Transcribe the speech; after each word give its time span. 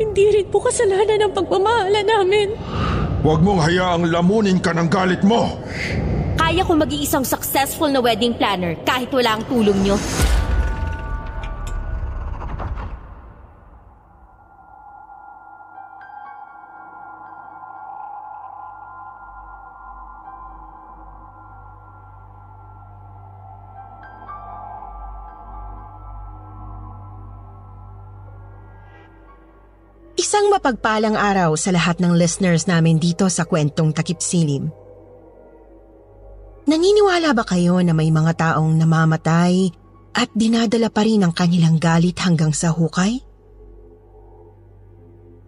Hindi 0.00 0.24
rin 0.32 0.46
po 0.48 0.64
kasalanan 0.64 1.28
ng 1.28 1.32
pagmamahala 1.36 2.00
namin. 2.00 2.56
Huwag 3.20 3.44
mong 3.44 3.60
hayaang 3.68 4.08
lamunin 4.08 4.56
ka 4.56 4.72
ng 4.72 4.88
galit 4.88 5.20
mo. 5.20 5.60
Kaya 6.40 6.64
ko 6.64 6.72
mag-iisang 6.72 7.28
successful 7.28 7.92
na 7.92 8.00
wedding 8.00 8.32
planner 8.32 8.80
kahit 8.88 9.12
wala 9.12 9.36
ang 9.36 9.44
tulong 9.44 9.76
nyo. 9.84 10.00
Mapagpalang 30.50 31.14
araw 31.14 31.54
sa 31.54 31.70
lahat 31.70 32.02
ng 32.02 32.18
listeners 32.18 32.66
namin 32.66 32.98
dito 32.98 33.30
sa 33.30 33.46
kwentong 33.46 33.94
Takip 33.94 34.18
Silim. 34.18 34.66
Naniniwala 36.66 37.30
ba 37.38 37.46
kayo 37.46 37.78
na 37.86 37.94
may 37.94 38.10
mga 38.10 38.34
taong 38.34 38.74
namamatay 38.74 39.70
at 40.10 40.26
dinadala 40.34 40.90
pa 40.90 41.06
rin 41.06 41.22
ang 41.22 41.30
kanilang 41.30 41.78
galit 41.78 42.18
hanggang 42.18 42.50
sa 42.50 42.74
hukay? 42.74 43.22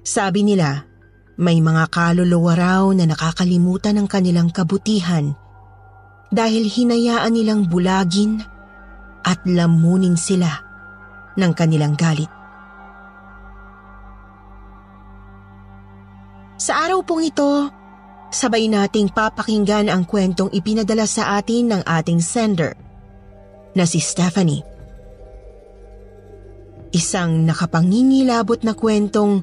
Sabi 0.07 0.47
nila, 0.47 0.87
may 1.35 1.59
mga 1.59 1.91
kaluluwa 1.91 2.55
raw 2.55 2.85
na 2.95 3.03
nakakalimutan 3.03 3.99
ng 3.99 4.07
kanilang 4.07 4.55
kabutihan 4.55 5.35
dahil 6.31 6.63
hinayaan 6.71 7.35
nilang 7.35 7.67
bulagin 7.67 8.39
at 9.27 9.43
lamunin 9.51 10.15
sila 10.15 10.63
ng 11.35 11.53
kanilang 11.59 11.99
galit. 11.99 12.42
Sa 16.63 16.87
araw 16.87 17.03
pong 17.03 17.27
ito, 17.27 17.67
sabay 18.31 18.71
nating 18.71 19.11
papakinggan 19.11 19.91
ang 19.91 20.07
kwentong 20.07 20.47
ipinadala 20.55 21.11
sa 21.11 21.35
atin 21.35 21.75
ng 21.75 21.83
ating 21.83 22.23
sender 22.23 22.79
na 23.75 23.83
si 23.83 23.99
Stephanie. 23.99 24.63
Isang 26.95 27.51
nakapangingilabot 27.51 28.63
na 28.63 28.79
kwentong 28.79 29.43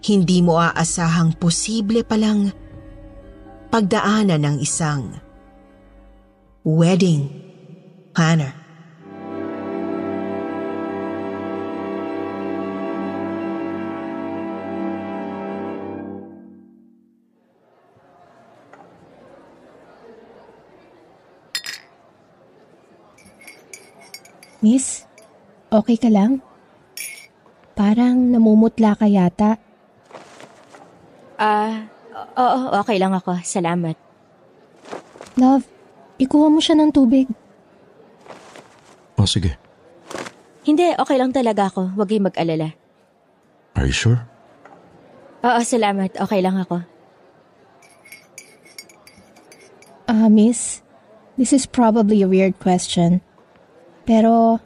hindi 0.00 0.40
mo 0.40 0.56
aasahang 0.56 1.36
posible 1.36 2.00
palang 2.08 2.48
pagdaanan 3.68 4.40
ng 4.40 4.56
isang 4.56 5.12
wedding 6.64 7.28
planner. 8.16 8.65
Miss, 24.66 25.06
okay 25.70 25.94
ka 25.94 26.10
lang? 26.10 26.42
Parang 27.78 28.34
namumutla 28.34 28.98
ka 28.98 29.06
yata. 29.06 29.62
Ah, 31.38 31.86
oo, 32.34 32.74
okay 32.74 32.98
lang 32.98 33.14
ako. 33.14 33.38
Salamat. 33.46 33.94
Love, 35.38 35.62
ikuha 36.18 36.50
mo 36.50 36.58
siya 36.58 36.74
ng 36.82 36.90
tubig. 36.90 37.30
O 39.14 39.22
sige, 39.22 39.54
Hindi, 40.66 40.98
okay 40.98 41.14
lang 41.14 41.30
talaga 41.30 41.70
ako. 41.70 41.94
Huwag 41.94 42.10
kayong 42.10 42.26
mag-alala. 42.26 42.74
are 43.78 43.86
you 43.86 43.94
sure? 43.94 44.18
Oo, 45.46 45.62
salamat. 45.62 46.18
Okay 46.18 46.42
lang 46.42 46.58
ako. 46.58 46.82
Ah, 50.10 50.26
miss, 50.26 50.82
this 51.38 51.54
is 51.54 51.70
probably 51.70 52.18
a 52.18 52.26
weird 52.26 52.58
question. 52.58 53.22
Pero, 54.06 54.62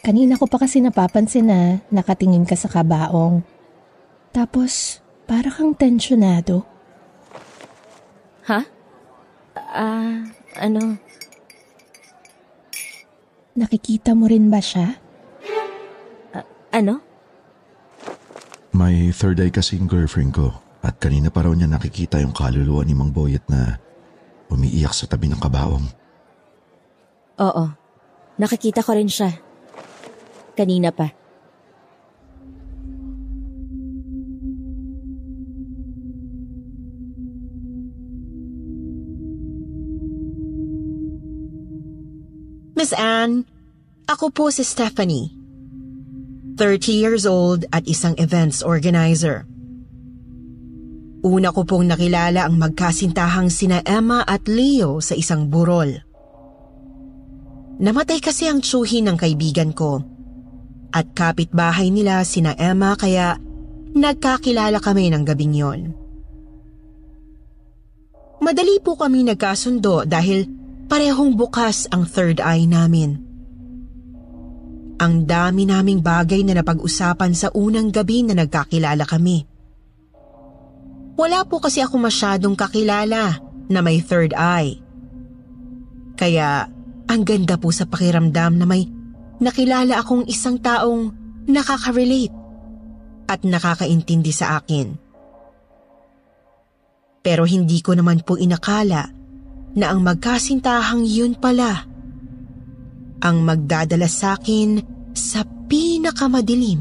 kanina 0.00 0.40
ko 0.40 0.48
pa 0.48 0.56
kasi 0.64 0.80
napapansin 0.80 1.46
na 1.46 1.60
nakatingin 1.92 2.48
ka 2.48 2.56
sa 2.56 2.72
kabaong. 2.72 3.44
Tapos, 4.32 5.04
para 5.28 5.52
kang 5.52 5.76
tensyonado. 5.76 6.64
Ha? 8.48 8.64
Ah, 9.54 10.24
ano? 10.58 10.96
Nakikita 13.54 14.16
mo 14.16 14.26
rin 14.26 14.48
ba 14.48 14.58
siya? 14.58 14.96
Ano? 16.70 17.02
May 18.70 19.10
third 19.10 19.42
eye 19.42 19.50
kasing 19.50 19.90
girlfriend 19.90 20.38
ko 20.38 20.54
at 20.80 20.96
kanina 21.02 21.28
pa 21.28 21.44
raw 21.44 21.52
niya 21.52 21.66
nakikita 21.66 22.22
yung 22.22 22.32
kaluluwa 22.32 22.86
ni 22.86 22.94
Mang 22.94 23.10
Boyet 23.10 23.42
na 23.50 23.76
umiiyak 24.48 24.94
sa 24.94 25.10
tabi 25.10 25.26
ng 25.26 25.42
kabaong. 25.42 25.86
Oo. 27.42 27.79
Nakikita 28.40 28.80
ko 28.80 28.96
rin 28.96 29.12
siya. 29.12 29.36
Kanina 30.56 30.88
pa. 30.88 31.12
Miss 42.80 42.96
Anne, 42.96 43.44
ako 44.08 44.32
po 44.32 44.48
si 44.48 44.64
Stephanie. 44.64 45.36
30 46.56 46.96
years 46.96 47.28
old 47.28 47.68
at 47.76 47.84
isang 47.84 48.16
events 48.16 48.64
organizer. 48.64 49.44
Una 51.20 51.52
ko 51.52 51.68
pong 51.68 51.92
nakilala 51.92 52.48
ang 52.48 52.56
magkasintahang 52.56 53.52
sina 53.52 53.84
Emma 53.84 54.24
at 54.24 54.48
Leo 54.48 55.04
sa 55.04 55.12
isang 55.12 55.52
burol. 55.52 56.09
Namatay 57.80 58.20
kasi 58.20 58.44
ang 58.44 58.60
tsuhin 58.60 59.08
ng 59.08 59.16
kaibigan 59.16 59.72
ko. 59.72 60.04
At 60.92 61.16
kapitbahay 61.16 61.88
nila 61.88 62.20
sina 62.28 62.52
Emma 62.60 62.92
kaya 62.92 63.40
nagkakilala 63.96 64.84
kami 64.84 65.08
ng 65.08 65.24
gabing 65.24 65.54
yon. 65.56 65.80
Madali 68.44 68.76
po 68.84 69.00
kami 69.00 69.24
nagkasundo 69.24 70.04
dahil 70.04 70.44
parehong 70.92 71.32
bukas 71.32 71.88
ang 71.88 72.04
third 72.04 72.44
eye 72.44 72.68
namin. 72.68 73.16
Ang 75.00 75.24
dami 75.24 75.64
naming 75.64 76.04
bagay 76.04 76.44
na 76.44 76.60
napag-usapan 76.60 77.32
sa 77.32 77.48
unang 77.56 77.88
gabi 77.88 78.20
na 78.28 78.36
nagkakilala 78.36 79.08
kami. 79.08 79.48
Wala 81.16 81.48
po 81.48 81.64
kasi 81.64 81.80
ako 81.80 81.96
masyadong 81.96 82.52
kakilala 82.52 83.40
na 83.68 83.80
may 83.80 84.04
third 84.04 84.36
eye. 84.36 84.76
Kaya 86.20 86.68
ang 87.10 87.26
ganda 87.26 87.58
po 87.58 87.74
sa 87.74 87.90
pakiramdam 87.90 88.54
na 88.54 88.66
may 88.70 88.86
nakilala 89.42 89.98
akong 89.98 90.30
isang 90.30 90.62
taong 90.62 91.10
nakaka-relate 91.50 92.30
at 93.26 93.42
nakakaintindi 93.42 94.30
sa 94.30 94.62
akin. 94.62 94.94
Pero 97.20 97.42
hindi 97.50 97.82
ko 97.82 97.98
naman 97.98 98.22
po 98.22 98.38
inakala 98.38 99.10
na 99.74 99.86
ang 99.90 100.06
magkasintahang 100.06 101.02
yun 101.02 101.34
pala 101.34 101.90
ang 103.20 103.44
magdadala 103.44 104.08
sa 104.08 104.38
akin 104.38 104.80
sa 105.12 105.44
pinakamadilim 105.44 106.80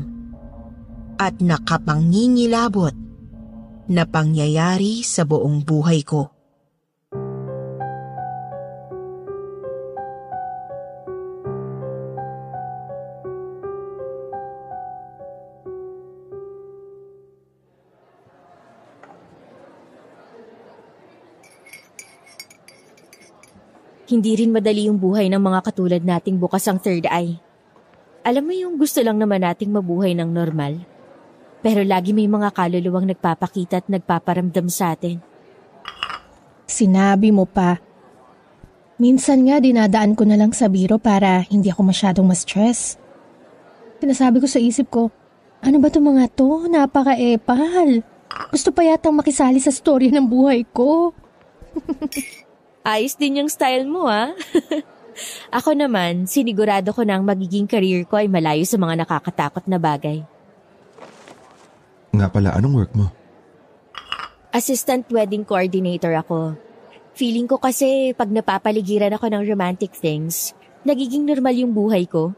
at 1.19 1.35
nakapangingilabot 1.43 2.95
na 3.91 4.07
pangyayari 4.07 5.03
sa 5.03 5.27
buong 5.27 5.67
buhay 5.67 6.05
ko. 6.07 6.38
Hindi 24.09 24.41
rin 24.41 24.49
madali 24.49 24.89
yung 24.89 24.97
buhay 24.97 25.29
ng 25.29 25.37
mga 25.37 25.59
katulad 25.69 26.01
nating 26.01 26.41
bukas 26.41 26.65
ang 26.65 26.81
third 26.81 27.05
eye. 27.05 27.37
Alam 28.25 28.49
mo 28.49 28.53
yung 28.57 28.73
gusto 28.81 29.05
lang 29.05 29.21
naman 29.21 29.45
nating 29.45 29.69
mabuhay 29.69 30.17
ng 30.17 30.33
normal. 30.33 30.81
Pero 31.61 31.85
lagi 31.85 32.09
may 32.09 32.25
mga 32.25 32.49
kaluluwang 32.49 33.05
nagpapakita 33.05 33.85
at 33.85 33.87
nagpaparamdam 33.87 34.65
sa 34.65 34.97
atin. 34.97 35.21
Sinabi 36.65 37.29
mo 37.29 37.45
pa. 37.45 37.77
Minsan 38.97 39.45
nga 39.45 39.61
dinadaan 39.61 40.17
ko 40.17 40.25
na 40.25 40.41
lang 40.41 40.57
sa 40.57 40.65
biro 40.73 40.97
para 40.97 41.45
hindi 41.45 41.69
ako 41.69 41.93
masyadong 41.93 42.25
ma-stress. 42.25 42.97
Sinasabi 44.01 44.41
ko 44.41 44.47
sa 44.49 44.57
isip 44.57 44.89
ko, 44.89 45.13
ano 45.61 45.77
ba 45.77 45.93
to 45.93 46.01
mga 46.01 46.33
to? 46.33 46.65
Napaka-epal. 46.65 48.01
Gusto 48.49 48.73
pa 48.73 48.81
yatang 48.81 49.13
makisali 49.13 49.61
sa 49.61 49.69
storya 49.69 50.09
ng 50.17 50.25
buhay 50.25 50.65
ko. 50.73 51.13
Ayos 52.83 53.19
din 53.19 53.43
yung 53.43 53.51
style 53.51 53.83
mo, 53.85 54.07
ha? 54.07 54.31
Ako 55.57 55.75
naman, 55.75 56.25
sinigurado 56.29 56.95
ko 56.95 57.03
na 57.03 57.19
ang 57.19 57.27
magiging 57.27 57.67
career 57.67 58.07
ko 58.07 58.15
ay 58.19 58.31
malayo 58.31 58.63
sa 58.63 58.79
mga 58.79 59.03
nakakatakot 59.03 59.67
na 59.67 59.75
bagay. 59.75 60.23
Nga 62.15 62.27
pala, 62.31 62.55
anong 62.55 62.75
work 62.75 62.93
mo? 62.95 63.11
Assistant 64.49 65.05
wedding 65.11 65.43
coordinator 65.43 66.15
ako. 66.15 66.55
Feeling 67.13 67.51
ko 67.51 67.59
kasi 67.59 68.15
pag 68.15 68.31
napapaligiran 68.31 69.13
ako 69.13 69.27
ng 69.27 69.43
romantic 69.43 69.91
things, 69.93 70.55
nagiging 70.87 71.27
normal 71.27 71.53
yung 71.53 71.75
buhay 71.75 72.07
ko. 72.07 72.31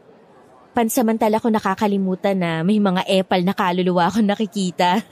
Pansamantala 0.74 1.38
ko 1.38 1.52
nakakalimutan 1.52 2.36
na 2.36 2.50
may 2.66 2.82
mga 2.82 3.06
epal 3.06 3.46
na 3.46 3.54
kaluluwa 3.54 4.10
akong 4.10 4.26
nakikita. 4.26 4.98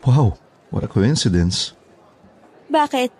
Wow, 0.00 0.40
what 0.72 0.80
a 0.80 0.88
coincidence. 0.88 1.76
Bakit? 2.72 3.19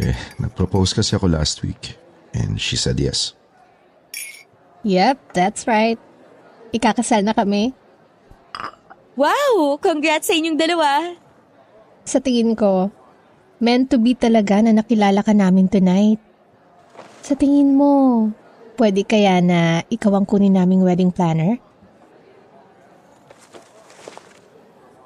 Eh, 0.00 0.18
nag-propose 0.42 0.96
kasi 0.96 1.14
ako 1.14 1.30
last 1.30 1.62
week. 1.62 1.94
And 2.34 2.58
she 2.58 2.74
said 2.74 2.98
yes. 2.98 3.38
Yep, 4.82 5.16
that's 5.32 5.64
right. 5.70 5.98
Ikakasal 6.74 7.22
na 7.22 7.32
kami. 7.32 7.70
Wow! 9.14 9.78
Congrats 9.78 10.26
sa 10.26 10.34
inyong 10.34 10.58
dalawa! 10.58 11.14
Sa 12.02 12.18
tingin 12.18 12.58
ko, 12.58 12.90
meant 13.62 13.88
to 13.94 13.96
be 14.02 14.18
talaga 14.18 14.58
na 14.58 14.74
nakilala 14.74 15.22
ka 15.22 15.30
namin 15.30 15.70
tonight. 15.70 16.18
Sa 17.22 17.38
tingin 17.38 17.78
mo, 17.78 18.28
pwede 18.74 19.06
kaya 19.06 19.38
na 19.38 19.86
ikaw 19.86 20.18
ang 20.18 20.26
kunin 20.26 20.58
naming 20.58 20.82
wedding 20.82 21.14
planner? 21.14 21.56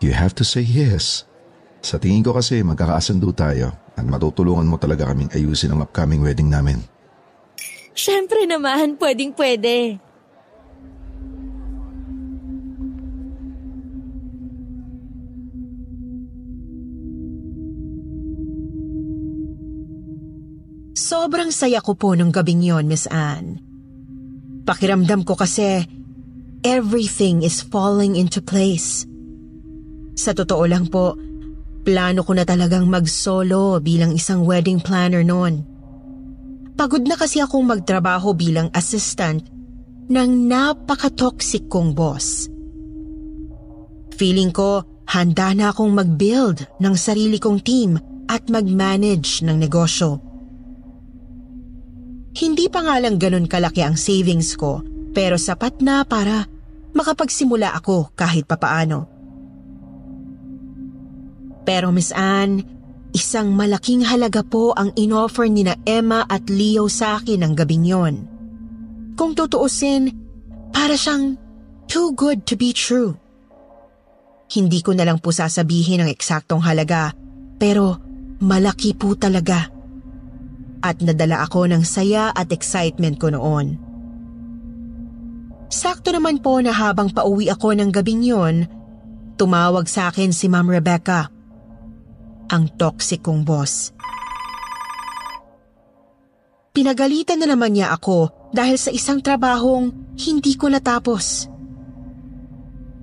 You 0.00 0.16
have 0.16 0.32
to 0.40 0.44
say 0.48 0.64
yes. 0.64 1.28
Sa 1.84 2.00
tingin 2.00 2.24
ko 2.24 2.32
kasi 2.32 2.64
magkakasundo 2.64 3.30
tayo 3.36 3.76
at 3.98 4.06
matutulungan 4.06 4.70
mo 4.70 4.78
talaga 4.78 5.10
kaming 5.10 5.34
ayusin 5.34 5.74
ang 5.74 5.82
upcoming 5.82 6.22
wedding 6.22 6.46
namin. 6.46 6.78
Siyempre 7.98 8.46
naman, 8.46 8.94
pwedeng 9.02 9.34
pwede. 9.34 9.98
Sobrang 20.94 21.50
saya 21.50 21.82
ko 21.82 21.98
po 21.98 22.14
nung 22.14 22.30
gabing 22.30 22.62
yon, 22.62 22.86
Miss 22.86 23.10
Anne. 23.10 23.58
Pakiramdam 24.62 25.26
ko 25.26 25.34
kasi 25.34 25.82
everything 26.62 27.42
is 27.42 27.64
falling 27.64 28.14
into 28.14 28.38
place. 28.38 29.08
Sa 30.14 30.34
totoo 30.34 30.68
lang 30.68 30.86
po, 30.86 31.18
plano 31.82 32.22
ko 32.22 32.32
na 32.36 32.44
talagang 32.46 32.86
mag-solo 32.86 33.78
bilang 33.82 34.14
isang 34.14 34.46
wedding 34.46 34.78
planner 34.78 35.26
noon. 35.26 35.66
Pagod 36.78 37.02
na 37.04 37.18
kasi 37.18 37.42
akong 37.42 37.66
magtrabaho 37.66 38.34
bilang 38.38 38.70
assistant 38.70 39.42
ng 40.08 40.30
napaka-toxic 40.46 41.66
kong 41.66 41.92
boss. 41.92 42.46
Feeling 44.14 44.54
ko, 44.54 44.86
handa 45.10 45.52
na 45.52 45.74
akong 45.74 45.90
mag-build 45.90 46.66
ng 46.78 46.94
sarili 46.94 47.42
kong 47.42 47.60
team 47.66 47.98
at 48.28 48.46
mag-manage 48.46 49.42
ng 49.42 49.56
negosyo. 49.56 50.22
Hindi 52.38 52.70
pa 52.70 52.86
nga 52.86 53.02
lang 53.02 53.18
ganun 53.18 53.50
kalaki 53.50 53.82
ang 53.82 53.98
savings 53.98 54.54
ko 54.54 54.84
pero 55.10 55.34
sapat 55.34 55.82
na 55.82 56.06
para 56.06 56.46
makapagsimula 56.94 57.74
ako 57.74 58.14
kahit 58.14 58.46
papaano. 58.46 59.17
Pero 61.68 61.92
Miss 61.92 62.16
Anne, 62.16 62.64
isang 63.12 63.52
malaking 63.52 64.00
halaga 64.08 64.40
po 64.40 64.72
ang 64.72 64.88
inoffer 64.96 65.52
ni 65.52 65.68
na 65.68 65.76
Emma 65.84 66.24
at 66.24 66.48
Leo 66.48 66.88
sa 66.88 67.20
akin 67.20 67.44
ng 67.44 67.52
gabing 67.52 67.84
yon. 67.84 68.24
Kung 69.20 69.36
tutuusin, 69.36 70.08
para 70.72 70.96
siyang 70.96 71.36
too 71.84 72.16
good 72.16 72.48
to 72.48 72.56
be 72.56 72.72
true. 72.72 73.20
Hindi 74.48 74.80
ko 74.80 74.96
na 74.96 75.04
lang 75.04 75.20
po 75.20 75.28
sasabihin 75.28 76.08
ang 76.08 76.08
eksaktong 76.08 76.64
halaga 76.64 77.12
pero 77.60 78.00
malaki 78.40 78.96
po 78.96 79.12
talaga 79.12 79.68
at 80.80 80.96
nadala 81.04 81.44
ako 81.44 81.68
ng 81.68 81.84
saya 81.84 82.32
at 82.32 82.48
excitement 82.48 83.20
ko 83.20 83.28
noon. 83.28 83.76
Sakto 85.68 86.16
naman 86.16 86.40
po 86.40 86.64
na 86.64 86.72
habang 86.72 87.12
pauwi 87.12 87.52
ako 87.52 87.76
ng 87.76 87.92
gabing 87.92 88.24
yon, 88.24 88.64
tumawag 89.36 89.84
sa 89.84 90.08
akin 90.08 90.32
si 90.32 90.48
Ma'am 90.48 90.64
Rebecca, 90.64 91.28
ang 92.48 92.68
toxic 92.76 93.24
kong 93.24 93.44
boss. 93.44 93.92
Pinagalitan 96.72 97.42
na 97.42 97.50
naman 97.50 97.74
niya 97.74 97.90
ako 97.90 98.50
dahil 98.54 98.78
sa 98.78 98.94
isang 98.94 99.18
trabahong 99.18 100.14
hindi 100.14 100.54
ko 100.54 100.70
natapos. 100.70 101.50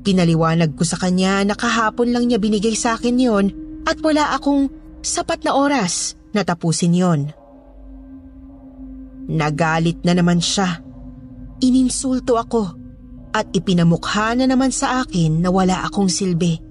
Pinaliwanag 0.05 0.77
ko 0.77 0.85
sa 0.85 1.01
kanya 1.01 1.41
na 1.43 1.57
kahapon 1.57 2.13
lang 2.13 2.29
niya 2.29 2.37
binigay 2.37 2.77
sa 2.77 2.95
akin 2.95 3.17
yon 3.17 3.45
at 3.83 3.97
wala 4.05 4.37
akong 4.37 4.69
sapat 5.01 5.41
na 5.43 5.57
oras 5.57 6.13
na 6.31 6.45
tapusin 6.45 6.93
yon. 6.93 7.21
Nagalit 9.25 10.05
na 10.05 10.13
naman 10.13 10.37
siya. 10.37 10.81
Ininsulto 11.59 12.37
ako 12.37 12.63
at 13.33 13.49
ipinamukha 13.51 14.37
na 14.37 14.45
naman 14.45 14.69
sa 14.69 15.01
akin 15.03 15.41
na 15.41 15.49
wala 15.49 15.83
akong 15.83 16.07
silbi. 16.07 16.61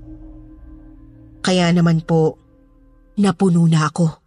Kaya 1.44 1.68
naman 1.74 2.00
po, 2.00 2.40
napuno 3.14 3.66
na 3.70 3.86
ako. 3.86 4.24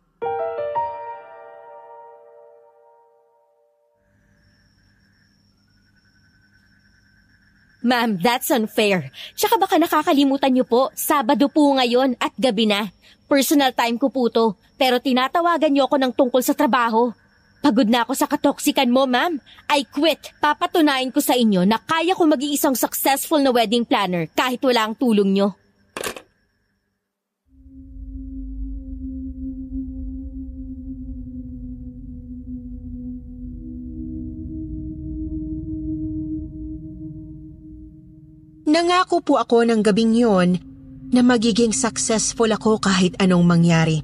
Ma'am, 7.87 8.19
that's 8.19 8.51
unfair. 8.51 9.15
Tsaka 9.31 9.55
baka 9.55 9.79
nakakalimutan 9.79 10.51
niyo 10.51 10.67
po, 10.67 10.91
Sabado 10.91 11.47
po 11.47 11.71
ngayon 11.71 12.19
at 12.19 12.35
gabi 12.35 12.67
na. 12.67 12.91
Personal 13.31 13.71
time 13.71 13.95
ko 13.95 14.11
po 14.11 14.27
to, 14.27 14.59
pero 14.75 14.99
tinatawagan 14.99 15.71
niyo 15.71 15.87
ako 15.87 15.95
ng 15.95 16.11
tungkol 16.11 16.43
sa 16.43 16.51
trabaho. 16.51 17.15
Pagod 17.63 17.87
na 17.87 18.03
ako 18.03 18.11
sa 18.11 18.27
katoksikan 18.27 18.91
mo, 18.91 19.07
ma'am. 19.07 19.39
I 19.71 19.87
quit. 19.87 20.35
Papatunayan 20.39 21.15
ko 21.15 21.23
sa 21.23 21.35
inyo 21.35 21.63
na 21.63 21.79
kaya 21.79 22.11
ko 22.11 22.27
maging 22.27 22.55
isang 22.55 22.75
successful 22.75 23.39
na 23.39 23.55
wedding 23.55 23.87
planner 23.87 24.27
kahit 24.35 24.59
wala 24.63 24.87
ang 24.87 24.95
tulong 24.95 25.31
nyo. 25.31 25.66
Nangako 38.67 39.23
po 39.23 39.39
ako 39.39 39.63
ng 39.63 39.79
gabing 39.79 40.11
yon 40.11 40.59
na 41.07 41.23
magiging 41.23 41.71
successful 41.71 42.51
ako 42.51 42.83
kahit 42.83 43.15
anong 43.23 43.47
mangyari. 43.47 44.03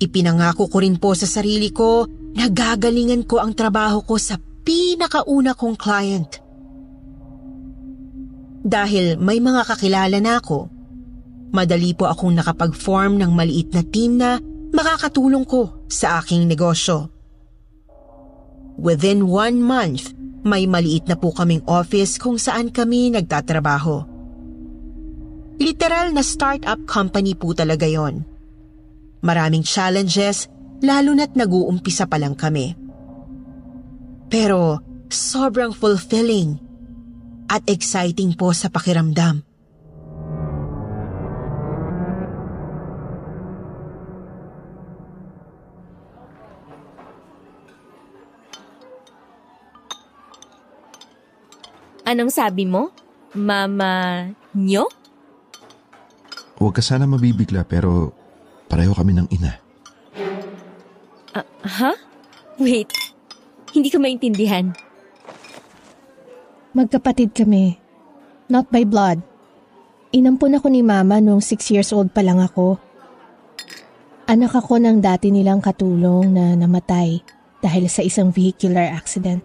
Ipinangako 0.00 0.72
ko 0.72 0.80
rin 0.80 0.96
po 0.96 1.12
sa 1.12 1.28
sarili 1.28 1.68
ko 1.68 2.08
na 2.32 2.48
gagalingan 2.48 3.28
ko 3.28 3.36
ang 3.36 3.52
trabaho 3.52 4.00
ko 4.00 4.16
sa 4.16 4.40
pinakauna 4.40 5.52
kong 5.52 5.76
client. 5.76 6.40
Dahil 8.64 9.20
may 9.20 9.44
mga 9.44 9.68
kakilala 9.68 10.16
na 10.16 10.40
ako, 10.40 10.72
madali 11.52 11.92
po 11.92 12.08
akong 12.08 12.32
nakapag-form 12.32 13.20
ng 13.20 13.30
maliit 13.36 13.76
na 13.76 13.82
team 13.84 14.16
na 14.16 14.40
makakatulong 14.72 15.44
ko 15.44 15.84
sa 15.84 16.24
aking 16.24 16.48
negosyo. 16.48 17.12
Within 18.80 19.28
one 19.28 19.60
month, 19.60 20.16
may 20.42 20.66
maliit 20.66 21.06
na 21.06 21.14
po 21.14 21.30
kaming 21.30 21.62
office 21.70 22.18
kung 22.18 22.38
saan 22.38 22.74
kami 22.74 23.14
nagtatrabaho. 23.14 24.06
Literal 25.62 26.10
na 26.10 26.26
startup 26.26 26.82
company 26.90 27.38
po 27.38 27.54
talaga 27.54 27.86
yon. 27.86 28.26
Maraming 29.22 29.62
challenges 29.62 30.50
lalo 30.82 31.14
na't 31.14 31.38
nag-uumpisa 31.38 32.10
pa 32.10 32.18
lang 32.18 32.34
kami. 32.34 32.74
Pero 34.26 34.82
sobrang 35.06 35.70
fulfilling 35.70 36.58
at 37.46 37.62
exciting 37.70 38.34
po 38.34 38.50
sa 38.50 38.66
pakiramdam. 38.66 39.51
Anong 52.12 52.28
sabi 52.28 52.68
mo? 52.68 52.92
Mama 53.32 54.28
nyo? 54.52 54.84
Huwag 56.60 56.76
ka 56.76 56.84
sana 56.84 57.08
mabibigla 57.08 57.64
pero 57.64 58.12
pareho 58.68 58.92
kami 58.92 59.16
ng 59.16 59.32
ina. 59.32 59.56
Ha? 61.64 61.92
Wait. 62.60 62.92
Hindi 63.72 63.88
ko 63.88 63.96
maintindihan. 63.96 64.76
Magkapatid 66.76 67.32
kami. 67.32 67.80
Not 68.52 68.68
by 68.68 68.84
blood. 68.84 69.24
Inampun 70.12 70.60
ako 70.60 70.68
ni 70.68 70.84
mama 70.84 71.16
nung 71.16 71.40
6 71.40 71.72
years 71.72 71.96
old 71.96 72.12
pa 72.12 72.20
lang 72.20 72.44
ako. 72.44 72.76
Anak 74.28 74.52
ako 74.52 74.76
ng 74.76 75.00
dati 75.00 75.32
nilang 75.32 75.64
katulong 75.64 76.28
na 76.28 76.52
namatay 76.60 77.24
dahil 77.64 77.88
sa 77.88 78.04
isang 78.04 78.28
vehicular 78.28 78.92
accident. 78.92 79.40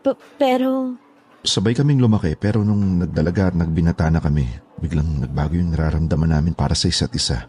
P- 0.00 0.16
pero, 0.40 0.96
Sabay 1.40 1.72
kaming 1.72 2.04
lumaki 2.04 2.36
pero 2.36 2.60
nung 2.60 3.00
nagdalaga 3.00 3.48
at 3.48 3.56
nagbinata 3.56 4.12
na 4.12 4.20
kami, 4.20 4.44
biglang 4.76 5.24
nagbago 5.24 5.56
yung 5.56 5.72
nararamdaman 5.72 6.36
namin 6.36 6.52
para 6.52 6.76
sa 6.76 6.88
isa't 6.88 7.16
isa. 7.16 7.48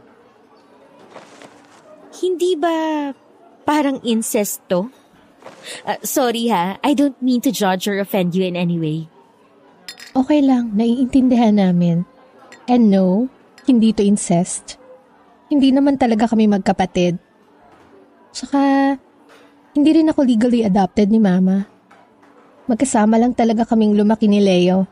hindi 2.21 2.53
ba 2.53 3.09
parang 3.65 3.97
incest 4.05 4.61
to? 4.69 4.93
Ah, 5.83 5.97
sorry 6.05 6.53
ha, 6.53 6.77
I 6.85 6.93
don't 6.93 7.17
mean 7.17 7.41
to 7.41 7.49
judge 7.49 7.89
or 7.89 7.97
offend 7.97 8.37
you 8.37 8.45
in 8.45 8.53
any 8.53 8.77
way. 8.77 9.09
Okay 10.13 10.45
lang, 10.45 10.77
naiintindihan 10.77 11.57
namin. 11.57 12.05
And 12.69 12.93
no, 12.93 13.25
hindi 13.65 13.89
to 13.97 14.05
incest. 14.05 14.77
Hindi 15.49 15.73
naman 15.73 15.97
talaga 15.97 16.29
kami 16.29 16.45
magkapatid. 16.45 17.17
Saka, 18.31 18.95
hindi 19.73 19.91
rin 19.91 20.11
ako 20.11 20.23
legally 20.23 20.61
adopted 20.63 21.09
ni 21.09 21.19
mama. 21.19 21.67
Magkasama 22.71 23.19
lang 23.19 23.35
talaga 23.35 23.67
kaming 23.67 23.99
lumaki 23.99 24.31
ni 24.31 24.39
Leo. 24.39 24.87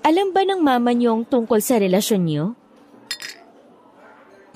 Alam 0.00 0.32
ba 0.32 0.40
ng 0.40 0.64
mama 0.64 0.96
niyong 0.96 1.28
tungkol 1.28 1.60
sa 1.60 1.76
relasyon 1.76 2.22
niyo? 2.24 2.44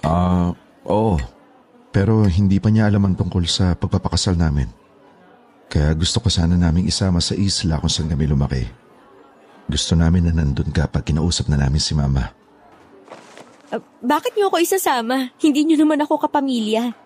Ah, 0.00 0.56
oo. 0.88 1.20
Pero 1.92 2.24
hindi 2.24 2.56
pa 2.56 2.72
niya 2.72 2.88
alam 2.88 3.04
ang 3.04 3.20
tungkol 3.20 3.44
sa 3.44 3.76
pagpapakasal 3.76 4.32
namin. 4.32 4.64
Kaya 5.68 5.92
gusto 5.92 6.24
ko 6.24 6.32
sana 6.32 6.56
naming 6.56 6.88
isama 6.88 7.20
sa 7.20 7.36
isla 7.36 7.76
kung 7.76 7.92
saan 7.92 8.08
kami 8.08 8.32
lumaki. 8.32 8.64
Gusto 9.68 9.92
namin 9.92 10.28
na 10.28 10.32
nandun 10.32 10.72
ka 10.72 10.88
pag 10.88 11.04
kinausap 11.04 11.52
na 11.52 11.60
namin 11.60 11.84
si 11.84 11.92
mama. 11.92 12.32
Ah, 13.68 13.80
bakit 14.00 14.32
niyo 14.32 14.48
ako 14.48 14.56
isasama? 14.56 15.36
Hindi 15.36 15.68
niyo 15.68 15.84
naman 15.84 16.00
ako 16.00 16.16
kapamilya. 16.16 16.96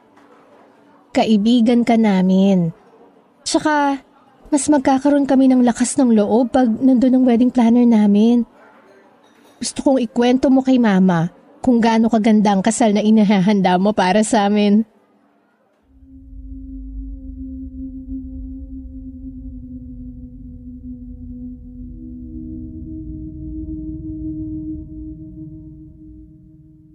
Kaibigan 1.10 1.82
ka 1.82 1.98
namin. 1.98 2.70
Tsaka, 3.42 4.06
mas 4.50 4.70
magkakaroon 4.70 5.26
kami 5.26 5.50
ng 5.50 5.66
lakas 5.66 5.98
ng 5.98 6.14
loob 6.14 6.54
pag 6.54 6.70
nandun 6.70 7.18
ang 7.18 7.24
wedding 7.26 7.50
planner 7.50 7.86
namin. 7.86 8.46
Gusto 9.58 9.82
kong 9.82 9.98
ikwento 10.04 10.52
mo 10.52 10.60
kay 10.60 10.76
mama 10.76 11.32
kung 11.64 11.82
gaano 11.82 12.06
kaganda 12.06 12.54
ang 12.54 12.62
kasal 12.62 12.94
na 12.94 13.02
inahahanda 13.02 13.74
mo 13.80 13.90
para 13.90 14.22
sa 14.22 14.46
amin. 14.46 14.86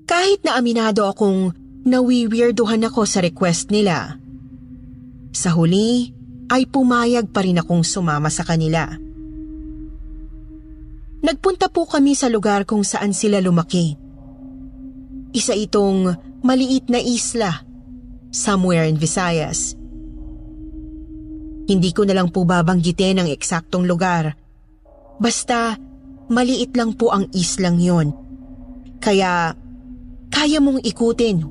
Kahit 0.08 0.44
na 0.44 0.60
aminado 0.60 1.08
akong 1.08 1.52
nawiwirduhan 1.84 2.88
ako 2.88 3.04
sa 3.10 3.20
request 3.20 3.74
nila, 3.74 4.22
sa 5.32 5.56
huli 5.56 6.21
ay 6.52 6.68
pumayag 6.68 7.32
pa 7.32 7.48
rin 7.48 7.64
akong 7.64 7.88
sumama 7.88 8.28
sa 8.28 8.44
kanila. 8.44 8.92
Nagpunta 11.22 11.72
po 11.72 11.88
kami 11.88 12.12
sa 12.12 12.28
lugar 12.28 12.68
kung 12.68 12.84
saan 12.84 13.16
sila 13.16 13.40
lumaki. 13.40 13.96
Isa 15.32 15.56
itong 15.56 16.12
maliit 16.44 16.92
na 16.92 17.00
isla, 17.00 17.64
somewhere 18.36 18.84
in 18.84 19.00
Visayas. 19.00 19.80
Hindi 21.72 21.96
ko 21.96 22.04
na 22.04 22.20
lang 22.20 22.36
po 22.36 22.44
babanggitin 22.44 23.24
ang 23.24 23.30
eksaktong 23.32 23.88
lugar. 23.88 24.36
Basta, 25.22 25.80
maliit 26.28 26.76
lang 26.76 26.98
po 27.00 27.16
ang 27.16 27.32
islang 27.32 27.80
yon. 27.80 28.12
Kaya, 29.00 29.56
kaya 30.28 30.60
mong 30.60 30.84
ikutin 30.84 31.48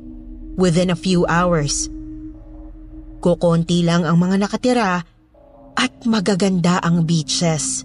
within 0.60 0.92
a 0.92 0.98
few 0.98 1.24
hours. 1.24 1.88
Kukonti 3.20 3.84
lang 3.84 4.08
ang 4.08 4.16
mga 4.16 4.36
nakatira 4.40 5.04
at 5.76 5.92
magaganda 6.08 6.80
ang 6.80 7.04
beaches. 7.04 7.84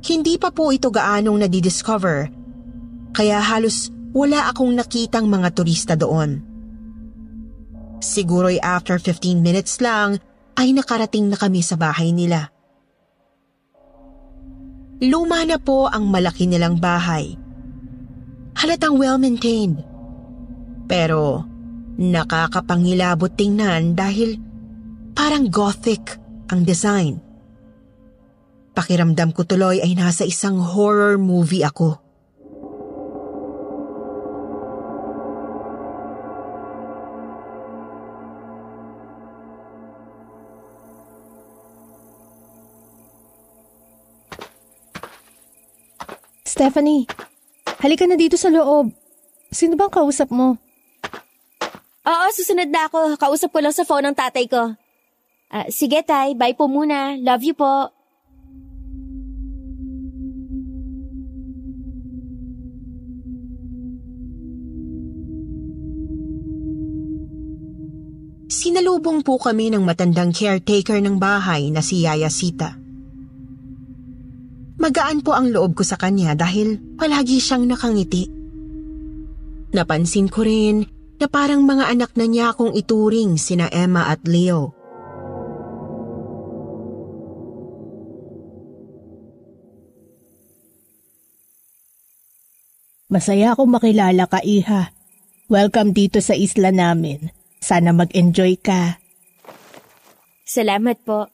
Hindi 0.00 0.40
pa 0.40 0.48
po 0.48 0.72
ito 0.72 0.88
gaanong 0.88 1.44
nadidiscover, 1.44 2.32
kaya 3.12 3.36
halos 3.36 3.92
wala 4.16 4.48
akong 4.48 4.72
nakitang 4.72 5.28
mga 5.28 5.48
turista 5.52 5.92
doon. 5.92 6.40
Siguro'y 8.00 8.56
after 8.64 8.96
15 8.96 9.44
minutes 9.44 9.84
lang 9.84 10.16
ay 10.56 10.72
nakarating 10.72 11.28
na 11.28 11.36
kami 11.36 11.60
sa 11.60 11.76
bahay 11.76 12.16
nila. 12.16 12.48
Luma 15.04 15.44
na 15.44 15.60
po 15.60 15.88
ang 15.88 16.08
malaki 16.08 16.48
nilang 16.48 16.80
bahay. 16.80 17.36
Halatang 18.56 18.96
well-maintained. 18.96 19.84
Pero 20.88 21.44
nakakapangilabot 21.98 23.34
tingnan 23.34 23.98
dahil 23.98 24.38
parang 25.16 25.50
gothic 25.50 26.20
ang 26.50 26.62
design. 26.62 27.18
Pakiramdam 28.70 29.34
ko 29.34 29.42
tuloy 29.42 29.82
ay 29.82 29.98
nasa 29.98 30.22
isang 30.22 30.62
horror 30.62 31.18
movie 31.18 31.66
ako. 31.66 31.98
Stephanie, 46.46 47.08
halika 47.80 48.04
na 48.04 48.20
dito 48.20 48.36
sa 48.36 48.52
loob. 48.52 48.92
Sino 49.48 49.80
bang 49.80 49.88
kausap 49.88 50.28
mo? 50.28 50.60
Oo, 52.10 52.26
susunod 52.34 52.66
na 52.66 52.90
ako. 52.90 53.14
Kausap 53.14 53.54
ko 53.54 53.62
lang 53.62 53.70
sa 53.70 53.86
phone 53.86 54.10
ng 54.10 54.18
tatay 54.18 54.50
ko. 54.50 54.74
Ah, 55.50 55.66
sige, 55.70 56.02
tay. 56.02 56.34
Bye 56.34 56.58
po 56.58 56.66
muna. 56.66 57.14
Love 57.22 57.46
you 57.46 57.54
po. 57.54 57.94
Sinalubong 68.50 69.22
po 69.22 69.38
kami 69.38 69.70
ng 69.70 69.86
matandang 69.86 70.34
caretaker 70.34 70.98
ng 70.98 71.22
bahay 71.22 71.70
na 71.70 71.78
si 71.78 72.02
Yaya 72.02 72.26
Sita. 72.26 72.74
Magaan 74.82 75.22
po 75.22 75.38
ang 75.38 75.54
loob 75.54 75.78
ko 75.78 75.86
sa 75.86 75.94
kanya 75.94 76.34
dahil 76.34 76.82
palagi 76.98 77.38
siyang 77.38 77.70
nakangiti. 77.70 78.26
Napansin 79.70 80.26
ko 80.26 80.42
rin 80.42 80.82
na 81.20 81.28
parang 81.28 81.60
mga 81.68 81.92
anak 81.92 82.16
na 82.16 82.24
niya 82.24 82.56
akong 82.56 82.72
ituring 82.72 83.36
sina 83.36 83.68
Emma 83.68 84.08
at 84.08 84.24
Leo. 84.24 84.72
Masaya 93.12 93.52
akong 93.52 93.68
makilala 93.68 94.24
ka, 94.24 94.40
Iha. 94.40 94.96
Welcome 95.50 95.92
dito 95.92 96.22
sa 96.22 96.32
isla 96.32 96.70
namin. 96.70 97.34
Sana 97.60 97.90
mag-enjoy 97.92 98.56
ka. 98.62 99.02
Salamat 100.46 100.96
po. 101.04 101.26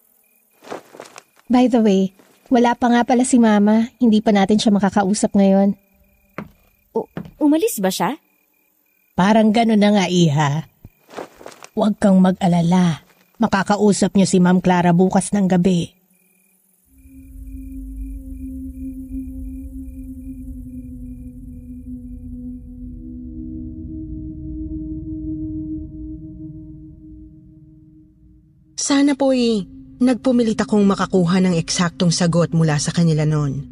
By 1.46 1.68
the 1.70 1.84
way, 1.84 2.16
wala 2.48 2.74
pa 2.74 2.90
nga 2.90 3.04
pala 3.04 3.22
si 3.22 3.36
Mama. 3.36 3.92
Hindi 4.00 4.24
pa 4.24 4.32
natin 4.32 4.56
siya 4.56 4.72
makakausap 4.72 5.36
ngayon. 5.36 5.76
U- 6.96 7.12
umalis 7.38 7.76
ba 7.78 7.92
siya? 7.92 8.16
Parang 9.16 9.48
gano'n 9.48 9.80
na 9.80 9.90
nga, 9.96 10.04
Iha. 10.12 10.68
Huwag 11.72 11.96
kang 11.96 12.20
mag-alala. 12.20 13.00
Makakausap 13.40 14.12
niyo 14.12 14.28
si 14.28 14.36
Ma'am 14.44 14.60
Clara 14.60 14.92
bukas 14.92 15.32
ng 15.32 15.48
gabi. 15.48 15.88
Sana 28.76 29.16
po'y 29.16 29.64
nagpumilit 29.96 30.60
akong 30.60 30.84
makakuha 30.84 31.40
ng 31.40 31.56
eksaktong 31.56 32.12
sagot 32.12 32.52
mula 32.52 32.76
sa 32.76 32.92
kanila 32.92 33.24
noon. 33.24 33.64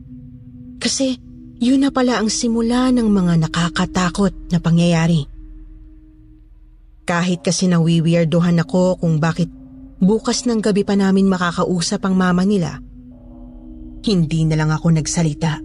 Kasi 0.81 1.21
yun 1.61 1.85
na 1.85 1.93
pala 1.93 2.17
ang 2.17 2.33
simula 2.33 2.89
ng 2.97 3.13
mga 3.13 3.45
nakakatakot 3.45 4.33
na 4.49 4.57
pangyayari. 4.57 5.34
Kahit 7.05 7.45
kasi 7.45 7.69
nawiwierdohan 7.69 8.65
ako 8.65 8.97
kung 8.97 9.21
bakit 9.21 9.53
bukas 10.01 10.49
ng 10.49 10.65
gabi 10.65 10.89
pa 10.89 10.97
namin 10.97 11.29
makakausap 11.29 12.01
ang 12.09 12.17
mama 12.17 12.49
nila, 12.49 12.81
hindi 14.05 14.49
na 14.49 14.57
lang 14.57 14.73
ako 14.73 14.97
nagsalita. 14.97 15.61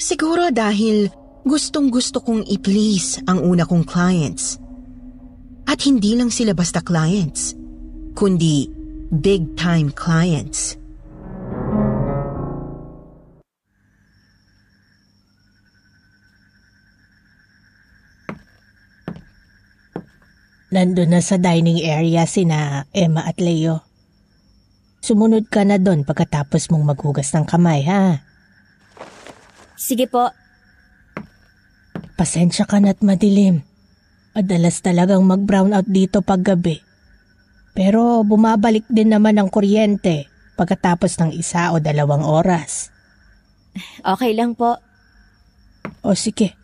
Siguro 0.00 0.48
dahil 0.48 1.12
gustong 1.44 1.92
gusto 1.92 2.24
kong 2.24 2.48
i-please 2.48 3.20
ang 3.28 3.44
una 3.44 3.68
kong 3.68 3.84
clients. 3.84 4.56
At 5.68 5.84
hindi 5.84 6.16
lang 6.16 6.32
sila 6.32 6.56
basta 6.56 6.80
clients, 6.80 7.52
kundi 8.16 8.64
big 9.12 9.44
time 9.60 9.92
clients. 9.92 10.79
Nandun 20.70 21.10
na 21.10 21.18
sa 21.18 21.34
dining 21.34 21.82
area 21.82 22.22
sina 22.30 22.86
Emma 22.94 23.26
at 23.26 23.42
Leo. 23.42 23.82
Sumunod 25.02 25.50
ka 25.50 25.66
na 25.66 25.82
doon 25.82 26.06
pagkatapos 26.06 26.70
mong 26.70 26.94
maghugas 26.94 27.34
ng 27.34 27.42
kamay, 27.42 27.82
ha? 27.90 28.22
Sige 29.74 30.06
po. 30.06 30.30
Pasensya 32.14 32.70
ka 32.70 32.78
na't 32.78 33.02
madilim. 33.02 33.66
Madalas 34.30 34.78
talagang 34.78 35.26
mag-brown 35.26 35.74
out 35.74 35.90
dito 35.90 36.22
paggabi. 36.22 36.78
Pero 37.74 38.22
bumabalik 38.22 38.86
din 38.86 39.10
naman 39.10 39.42
ang 39.42 39.50
kuryente 39.50 40.30
pagkatapos 40.54 41.18
ng 41.18 41.30
isa 41.34 41.74
o 41.74 41.82
dalawang 41.82 42.22
oras. 42.22 42.94
Okay 44.06 44.38
lang 44.38 44.54
po. 44.54 44.78
O 46.06 46.14
sige, 46.14 46.54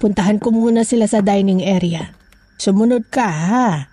puntahan 0.00 0.40
ko 0.40 0.48
muna 0.48 0.80
sila 0.80 1.04
sa 1.04 1.20
dining 1.20 1.60
area. 1.60 2.19
Sumunod 2.60 3.08
ka 3.08 3.24
ha. 3.24 3.88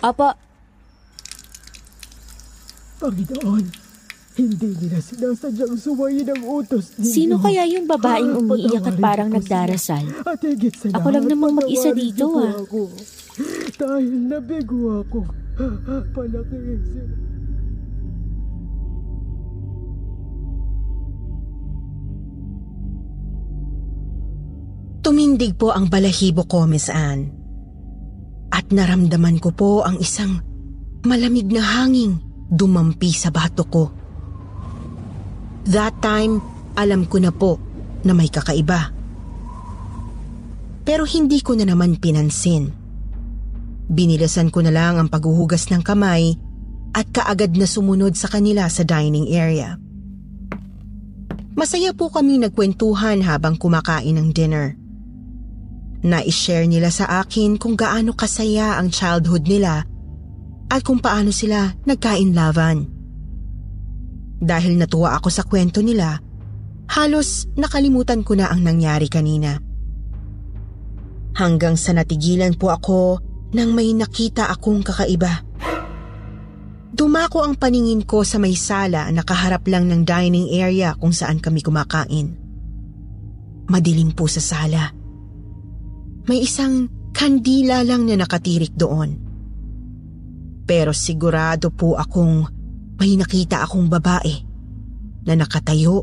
Opo. 0.00 0.32
Panginoon, 2.96 3.64
hindi 4.40 4.68
nila 4.80 5.04
sinasadyang 5.04 5.76
suwayin 5.76 6.32
ang 6.32 6.42
utos 6.48 6.96
ninyo. 6.96 7.12
Sino 7.12 7.34
kaya 7.36 7.68
yung 7.68 7.84
babaeng 7.84 8.40
umiiyak 8.40 8.88
at 8.88 8.96
parang 8.96 9.28
nagdarasal? 9.28 10.08
At 10.24 10.40
higit 10.40 10.72
sa 10.80 10.96
Ako 10.96 11.12
lang 11.12 11.28
namang 11.28 11.60
mag-isa 11.60 11.92
dito, 11.92 12.40
ah. 12.40 12.56
Ako. 12.56 12.88
Dahil 13.76 14.16
nabigo 14.32 15.04
ako. 15.04 15.28
Palakihin 16.16 16.80
sila. 16.88 17.25
Tumindig 25.06 25.54
po 25.54 25.70
ang 25.70 25.86
balahibo 25.86 26.50
ko, 26.50 26.66
Miss 26.66 26.90
Anne. 26.90 27.30
At 28.50 28.74
naramdaman 28.74 29.38
ko 29.38 29.54
po 29.54 29.86
ang 29.86 30.02
isang 30.02 30.42
malamig 31.06 31.46
na 31.46 31.62
hanging 31.62 32.18
dumampi 32.50 33.14
sa 33.14 33.30
bato 33.30 33.62
ko. 33.70 33.94
That 35.70 36.02
time, 36.02 36.42
alam 36.74 37.06
ko 37.06 37.22
na 37.22 37.30
po 37.30 37.54
na 38.02 38.18
may 38.18 38.26
kakaiba. 38.26 38.90
Pero 40.82 41.06
hindi 41.06 41.38
ko 41.38 41.54
na 41.54 41.70
naman 41.70 42.02
pinansin. 42.02 42.74
Binilasan 43.86 44.50
ko 44.50 44.58
na 44.66 44.74
lang 44.74 44.98
ang 44.98 45.06
paghuhugas 45.06 45.70
ng 45.70 45.86
kamay 45.86 46.34
at 46.98 47.06
kaagad 47.14 47.54
na 47.54 47.70
sumunod 47.70 48.18
sa 48.18 48.26
kanila 48.26 48.66
sa 48.66 48.82
dining 48.82 49.30
area. 49.30 49.78
Masaya 51.54 51.94
po 51.94 52.10
kami 52.10 52.42
nagkwentuhan 52.42 53.22
habang 53.22 53.54
kumakain 53.54 54.18
ng 54.18 54.34
dinner. 54.34 54.85
Na-share 56.06 56.70
nila 56.70 56.94
sa 56.94 57.18
akin 57.26 57.58
kung 57.58 57.74
gaano 57.74 58.14
kasaya 58.14 58.78
ang 58.78 58.94
childhood 58.94 59.50
nila 59.50 59.82
at 60.70 60.80
kung 60.86 61.02
paano 61.02 61.34
sila 61.34 61.74
nagkainlavan. 61.82 62.86
Dahil 64.38 64.78
natuwa 64.78 65.18
ako 65.18 65.28
sa 65.34 65.42
kwento 65.42 65.82
nila, 65.82 66.14
halos 66.94 67.50
nakalimutan 67.58 68.22
ko 68.22 68.38
na 68.38 68.46
ang 68.54 68.62
nangyari 68.62 69.10
kanina. 69.10 69.58
Hanggang 71.34 71.74
sa 71.74 71.90
natigilan 71.90 72.54
po 72.54 72.70
ako 72.70 73.18
nang 73.52 73.74
may 73.74 73.90
nakita 73.90 74.46
akong 74.46 74.86
kakaiba. 74.86 75.42
Dumako 76.96 77.44
ang 77.44 77.60
paningin 77.60 78.08
ko 78.08 78.24
sa 78.24 78.40
may 78.40 78.56
sala 78.56 79.12
na 79.12 79.20
kaharap 79.20 79.68
lang 79.68 79.84
ng 79.84 80.06
dining 80.06 80.48
area 80.54 80.96
kung 80.96 81.12
saan 81.12 81.44
kami 81.44 81.60
kumakain. 81.60 82.32
Madilim 83.68 84.16
po 84.16 84.24
sa 84.30 84.40
sala. 84.40 84.95
May 86.26 86.42
isang 86.42 86.90
kandila 87.14 87.86
lang 87.86 88.10
na 88.10 88.18
nakatirik 88.18 88.74
doon. 88.74 89.14
Pero 90.66 90.90
sigurado 90.90 91.70
po 91.70 91.94
akong 91.94 92.50
may 92.98 93.14
nakita 93.14 93.62
akong 93.62 93.86
babae 93.86 94.34
na 95.22 95.34
nakatayo 95.38 96.02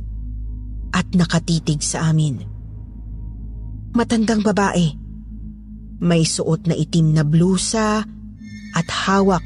at 0.95 1.11
nakatitig 1.11 1.83
sa 1.83 2.07
amin. 2.07 2.39
Matandang 3.91 4.41
babae. 4.41 4.95
May 6.03 6.23
suot 6.23 6.67
na 6.67 6.75
itim 6.75 7.15
na 7.15 7.23
blusa 7.27 8.03
at 8.73 8.87
hawak 9.07 9.43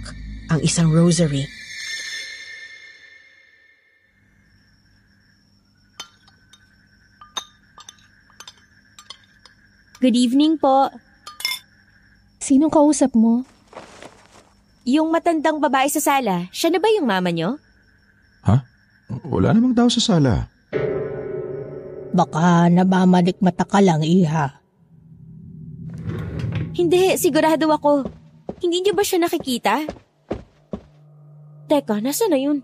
ang 0.49 0.59
isang 0.63 0.93
rosary. 0.93 1.45
Good 9.97 10.13
evening 10.13 10.61
po. 10.61 10.93
Sinong 12.37 12.69
kausap 12.69 13.17
mo? 13.17 13.41
Yung 14.85 15.09
matandang 15.09 15.57
babae 15.57 15.89
sa 15.89 15.97
sala, 15.97 16.45
siya 16.53 16.69
na 16.69 16.77
ba 16.77 16.85
yung 16.93 17.09
mama 17.09 17.33
nyo? 17.33 17.57
Ha? 18.45 18.61
Wala 19.25 19.57
namang 19.57 19.73
tao 19.73 19.89
sa 19.89 19.97
sala. 19.97 20.53
Baka 22.13 22.69
nabamalik 22.69 23.41
mata 23.41 23.65
ka 23.65 23.81
lang, 23.81 24.05
iha. 24.05 24.61
Hindi, 26.77 27.17
sigurado 27.17 27.65
ako. 27.73 28.05
Hindi 28.61 28.85
niyo 28.85 28.93
ba 28.93 29.01
siya 29.01 29.25
nakikita? 29.25 29.81
Teka, 31.73 32.05
nasa 32.05 32.29
na 32.29 32.37
yun? 32.37 32.61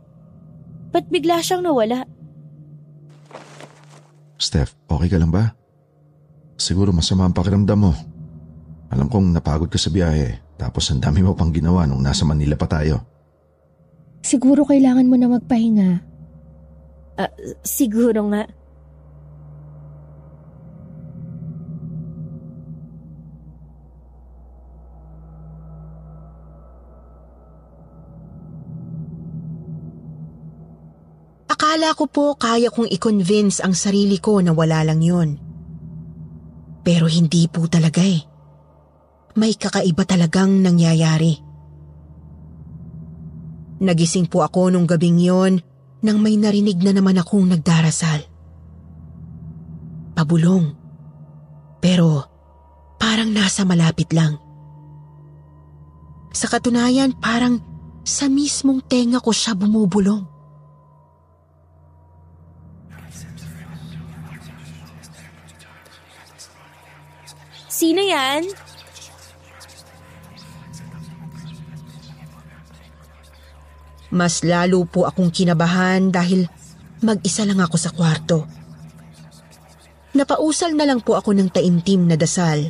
Ba't 0.93 1.09
bigla 1.09 1.41
siyang 1.41 1.65
nawala? 1.65 2.05
Steph, 4.37 4.77
okay 4.85 5.09
ka 5.09 5.17
lang 5.17 5.33
ba? 5.33 5.57
Siguro 6.63 6.95
masama 6.95 7.27
ang 7.27 7.35
pakiramdam 7.35 7.75
mo. 7.75 7.91
Alam 8.87 9.11
kong 9.11 9.35
napagod 9.35 9.67
ka 9.67 9.75
sa 9.75 9.91
biyahe, 9.91 10.55
tapos 10.55 10.87
ang 10.87 11.03
dami 11.03 11.19
mo 11.19 11.35
pang 11.35 11.51
ginawa 11.51 11.83
nung 11.83 11.99
nasa 11.99 12.23
Manila 12.23 12.55
pa 12.55 12.71
tayo. 12.71 13.03
Siguro 14.23 14.63
kailangan 14.63 15.03
mo 15.03 15.19
na 15.19 15.27
magpahinga. 15.27 15.91
Ah, 17.19 17.27
siguro 17.67 18.31
nga. 18.31 18.47
Akala 31.51 31.91
ko 31.91 32.07
po 32.07 32.39
kaya 32.39 32.71
kong 32.71 32.87
i-convince 32.87 33.59
ang 33.59 33.75
sarili 33.75 34.15
ko 34.23 34.39
na 34.39 34.55
wala 34.55 34.87
lang 34.87 35.03
yun. 35.03 35.51
Pero 36.83 37.07
hindi 37.07 37.47
po 37.47 37.65
talaga 37.71 38.03
eh. 38.03 38.21
May 39.39 39.55
kakaiba 39.55 40.03
talagang 40.03 40.61
nangyayari. 40.61 41.39
Nagising 43.83 44.27
po 44.27 44.43
ako 44.43 44.69
nung 44.69 44.85
gabing 44.85 45.19
yon 45.19 45.59
nang 46.03 46.19
may 46.19 46.35
narinig 46.35 46.83
na 46.83 46.91
naman 46.91 47.15
akong 47.17 47.47
nagdarasal. 47.47 48.27
Pabulong. 50.13 50.75
Pero 51.79 52.27
parang 52.99 53.31
nasa 53.31 53.63
malapit 53.63 54.11
lang. 54.11 54.39
Sa 56.35 56.51
katunayan 56.51 57.15
parang 57.17 57.59
sa 58.03 58.27
mismong 58.27 58.83
tenga 58.83 59.23
ko 59.23 59.31
siya 59.31 59.55
bumubulong. 59.55 60.32
Sino 67.73 68.05
yan? 68.05 68.45
Mas 74.13 74.45
lalo 74.45 74.85
po 74.85 75.09
akong 75.09 75.33
kinabahan 75.33 76.13
dahil 76.13 76.45
mag-isa 77.01 77.49
lang 77.49 77.57
ako 77.57 77.75
sa 77.81 77.89
kwarto. 77.89 78.45
Napausal 80.13 80.77
na 80.77 80.85
lang 80.85 81.01
po 81.01 81.17
ako 81.17 81.33
ng 81.33 81.49
taimtim 81.49 82.05
na 82.05 82.13
dasal. 82.13 82.69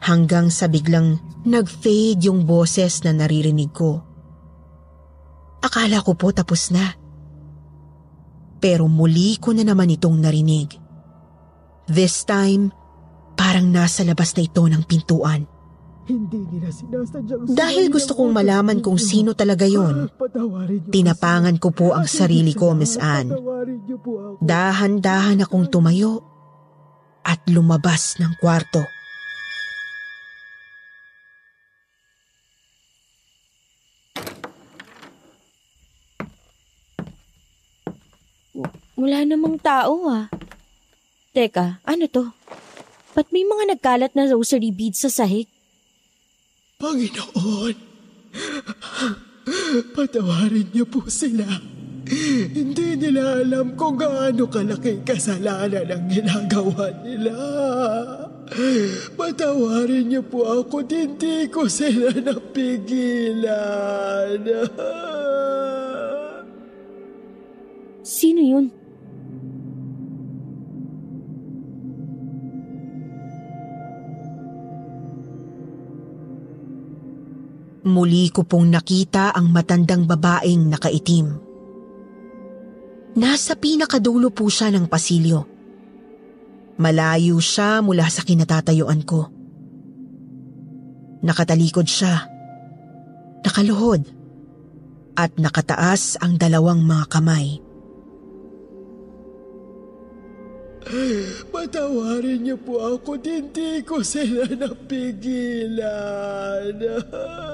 Hanggang 0.00 0.48
sa 0.48 0.72
biglang 0.72 1.20
nag-fade 1.44 2.32
yung 2.32 2.48
boses 2.48 3.04
na 3.04 3.12
naririnig 3.12 3.76
ko. 3.76 4.00
Akala 5.60 6.00
ko 6.00 6.16
po 6.16 6.32
tapos 6.32 6.72
na. 6.72 6.96
Pero 8.56 8.88
muli 8.88 9.36
ko 9.36 9.52
na 9.52 9.68
naman 9.68 9.92
itong 9.92 10.16
narinig. 10.16 10.80
This 11.92 12.24
time, 12.24 12.72
parang 13.36 13.68
nasa 13.68 14.02
labas 14.02 14.32
na 14.32 14.42
ito 14.42 14.64
ng 14.64 14.82
pintuan. 14.88 15.44
Hindi 16.06 16.38
nila 16.46 16.70
sinasadyang 16.70 17.50
Dahil 17.50 17.90
gusto 17.90 18.14
kong 18.14 18.30
malaman 18.30 18.78
kung 18.78 18.94
sino 18.94 19.34
talaga 19.34 19.66
yon, 19.66 20.06
niyo 20.06 20.14
po 20.14 20.26
tinapangan 20.94 21.58
ko 21.58 21.74
po 21.74 21.98
ang 21.98 22.06
sarili 22.06 22.54
ko, 22.54 22.78
Miss 22.78 22.94
Anne. 22.94 23.34
Po 23.34 23.42
ako. 24.38 24.38
Dahan-dahan 24.38 25.42
akong 25.42 25.66
tumayo 25.66 26.22
at 27.26 27.42
lumabas 27.50 28.22
ng 28.22 28.38
kwarto. 28.38 28.86
Wala 38.96 39.26
namang 39.26 39.58
tao 39.60 40.06
ah. 40.08 40.30
Teka, 41.34 41.82
ano 41.84 42.04
to? 42.08 42.32
Ba't 43.16 43.32
may 43.32 43.48
mga 43.48 43.72
nagkalat 43.72 44.12
na 44.12 44.28
rosary 44.28 44.68
beads 44.68 45.00
sa 45.00 45.08
sahig? 45.08 45.48
Panginoon, 46.76 47.72
patawarin 49.96 50.68
niyo 50.76 50.84
po 50.84 51.08
sila. 51.08 51.48
Hindi 52.52 53.00
nila 53.00 53.40
alam 53.40 53.72
kung 53.72 53.96
gaano 53.96 54.44
kalaking 54.52 55.00
kasalanan 55.00 55.88
ang 55.88 56.04
ginagawa 56.12 56.92
nila. 57.00 57.32
Patawarin 59.16 60.12
niyo 60.12 60.20
po 60.20 60.44
ako, 60.60 60.84
hindi 60.84 61.48
ko 61.48 61.72
sila 61.72 62.12
napigilan. 62.20 63.48
Sino 68.04 68.40
yun? 68.44 68.68
Muli 77.86 78.34
ko 78.34 78.42
pong 78.42 78.74
nakita 78.74 79.30
ang 79.30 79.54
matandang 79.54 80.10
babaeng 80.10 80.66
nakaitim. 80.66 81.38
Nasa 83.14 83.54
pinakadulo 83.54 84.34
po 84.34 84.50
siya 84.50 84.74
ng 84.74 84.90
pasilyo. 84.90 85.46
Malayo 86.82 87.38
siya 87.38 87.80
mula 87.80 88.10
sa 88.10 88.26
kinatatayuan 88.26 89.06
ko. 89.06 89.30
Nakatalikod 91.22 91.86
siya. 91.86 92.26
Nakaluhod. 93.46 94.02
At 95.16 95.38
nakataas 95.38 96.20
ang 96.20 96.36
dalawang 96.36 96.82
mga 96.82 97.06
kamay. 97.08 97.65
Patawarin 101.50 102.46
niyo 102.46 102.56
po 102.62 102.78
ako, 102.78 103.18
hindi 103.18 103.82
ko 103.82 104.06
sila 104.06 104.46
napigilan. 104.46 105.82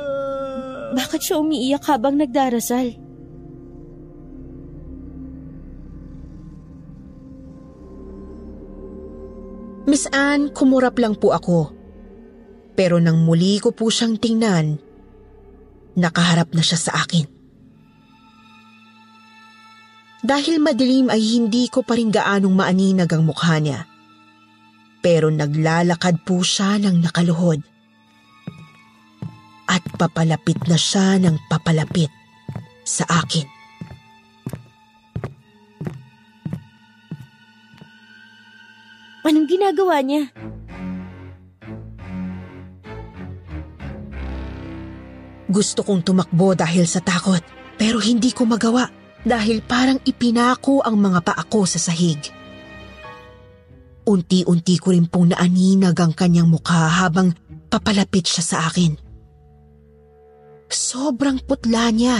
Bakit 1.00 1.20
siya 1.24 1.40
umiiyak 1.40 1.80
habang 1.88 2.20
nagdarasal? 2.20 2.92
Miss 9.88 10.04
Anne, 10.12 10.52
kumurap 10.52 11.00
lang 11.00 11.16
po 11.16 11.32
ako. 11.32 11.72
Pero 12.76 13.00
nang 13.00 13.24
muli 13.24 13.56
ko 13.58 13.72
po 13.72 13.88
siyang 13.88 14.20
tingnan, 14.20 14.76
nakaharap 15.96 16.52
na 16.52 16.60
siya 16.60 16.78
sa 16.78 16.92
akin. 17.00 17.41
Dahil 20.22 20.62
madilim 20.62 21.10
ay 21.10 21.18
hindi 21.18 21.66
ko 21.66 21.82
pa 21.82 21.98
rin 21.98 22.14
gaanong 22.14 22.54
maaninag 22.54 23.10
ang 23.10 23.26
mukha 23.26 23.58
niya. 23.58 23.90
Pero 25.02 25.34
naglalakad 25.34 26.22
po 26.22 26.46
siya 26.46 26.78
ng 26.78 27.02
nakaluhod. 27.02 27.58
At 29.66 29.82
papalapit 29.98 30.62
na 30.70 30.78
siya 30.78 31.18
ng 31.18 31.50
papalapit 31.50 32.14
sa 32.86 33.02
akin. 33.10 33.50
Anong 39.26 39.50
ginagawa 39.50 39.98
niya? 40.06 40.30
Gusto 45.50 45.82
kong 45.82 46.06
tumakbo 46.06 46.54
dahil 46.54 46.86
sa 46.86 47.02
takot 47.02 47.42
pero 47.74 47.98
hindi 47.98 48.30
ko 48.30 48.46
magawa 48.46 49.01
dahil 49.22 49.62
parang 49.62 49.98
ipinako 50.02 50.82
ang 50.82 50.98
mga 50.98 51.20
paa 51.22 51.42
ko 51.46 51.62
sa 51.66 51.78
sahig. 51.78 52.18
Unti-unti 54.02 54.82
ko 54.82 54.90
rin 54.90 55.06
pong 55.06 55.30
naaninag 55.30 55.94
ang 56.02 56.10
kanyang 56.10 56.50
mukha 56.50 56.90
habang 56.90 57.30
papalapit 57.70 58.26
siya 58.26 58.42
sa 58.42 58.56
akin. 58.66 58.98
Sobrang 60.66 61.38
putla 61.46 61.86
niya 61.94 62.18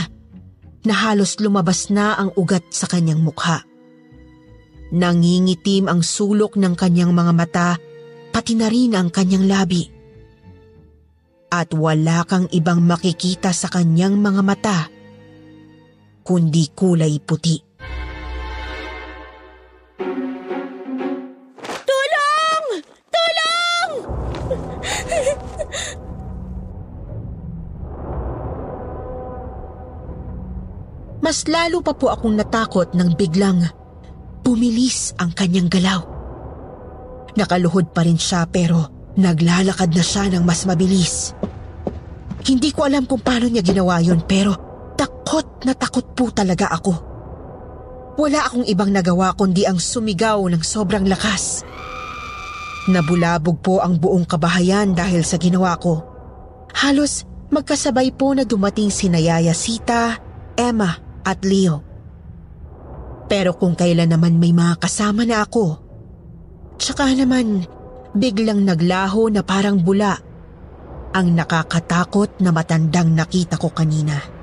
na 0.87 0.95
halos 0.95 1.43
lumabas 1.43 1.91
na 1.91 2.15
ang 2.15 2.31
ugat 2.39 2.71
sa 2.71 2.87
kanyang 2.87 3.19
mukha. 3.19 3.67
Nangingitim 4.93 5.91
ang 5.91 6.07
sulok 6.07 6.55
ng 6.55 6.79
kanyang 6.79 7.11
mga 7.11 7.33
mata 7.35 7.69
pati 8.31 8.55
na 8.55 8.71
rin 8.71 8.95
ang 8.95 9.09
kanyang 9.11 9.49
labi 9.49 10.03
at 11.53 11.69
wala 11.77 12.25
kang 12.25 12.49
ibang 12.49 12.81
makikita 12.81 13.53
sa 13.53 13.69
kanyang 13.69 14.17
mga 14.17 14.41
mata 14.41 14.79
kundi 16.23 16.71
kulay 16.73 17.19
puti. 17.19 17.59
Tulong! 21.87 22.67
Tulong! 23.11 23.91
Mas 31.23 31.47
lalo 31.47 31.83
pa 31.87 31.95
po 31.95 32.11
akong 32.11 32.35
natakot 32.35 32.95
nang 32.99 33.15
biglang 33.15 33.63
bumilis 34.43 35.15
ang 35.23 35.31
kanyang 35.31 35.71
galaw. 35.71 36.03
Nakaluhod 37.39 37.95
pa 37.95 38.03
rin 38.03 38.19
siya 38.19 38.45
pero 38.51 38.91
naglalakad 39.15 39.95
na 39.95 40.05
siya 40.05 40.29
ng 40.35 40.43
mas 40.43 40.67
mabilis. 40.67 41.33
Hindi 42.43 42.75
ko 42.75 42.91
alam 42.91 43.07
kung 43.07 43.23
paano 43.23 43.47
niya 43.47 43.63
ginawa 43.63 44.03
yon 44.03 44.27
pero 44.27 44.72
takot 45.03 45.67
na 45.67 45.75
takot 45.75 46.07
po 46.15 46.31
talaga 46.31 46.71
ako. 46.71 46.95
Wala 48.23 48.47
akong 48.47 48.63
ibang 48.71 48.95
nagawa 48.95 49.35
kundi 49.35 49.67
ang 49.67 49.83
sumigaw 49.83 50.39
ng 50.47 50.63
sobrang 50.63 51.03
lakas. 51.11 51.67
Nabulabog 52.87 53.59
po 53.59 53.83
ang 53.83 53.99
buong 53.99 54.23
kabahayan 54.23 54.95
dahil 54.95 55.27
sa 55.27 55.43
ginawa 55.43 55.75
ko. 55.83 56.07
Halos 56.71 57.27
magkasabay 57.51 58.15
po 58.15 58.31
na 58.31 58.47
dumating 58.47 58.95
si 58.95 59.11
Nayaya 59.11 59.55
Sita, 59.57 60.23
Emma 60.55 60.95
at 61.27 61.43
Leo. 61.43 61.83
Pero 63.27 63.57
kung 63.59 63.75
kailan 63.75 64.13
naman 64.13 64.39
may 64.39 64.55
mga 64.55 64.79
kasama 64.79 65.27
na 65.27 65.43
ako, 65.43 65.81
tsaka 66.79 67.11
naman 67.17 67.65
biglang 68.13 68.63
naglaho 68.63 69.33
na 69.33 69.41
parang 69.41 69.81
bula 69.81 70.15
ang 71.13 71.33
nakakatakot 71.33 72.41
na 72.45 72.53
matandang 72.53 73.13
nakita 73.13 73.57
ko 73.57 73.73
kanina. 73.73 74.42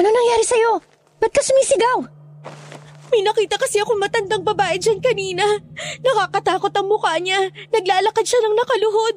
Ano 0.00 0.08
nangyari 0.08 0.44
sa'yo? 0.48 0.80
Ba't 1.20 1.28
ka 1.28 1.44
sumisigaw? 1.44 2.08
May 3.12 3.20
nakita 3.20 3.60
kasi 3.60 3.84
akong 3.84 4.00
matandang 4.00 4.40
babae 4.40 4.80
dyan 4.80 4.96
kanina. 4.96 5.44
Nakakatakot 6.00 6.72
ang 6.72 6.88
mukha 6.88 7.20
niya. 7.20 7.52
Naglalakad 7.68 8.24
siya 8.24 8.40
ng 8.40 8.54
nakaluhod. 8.56 9.16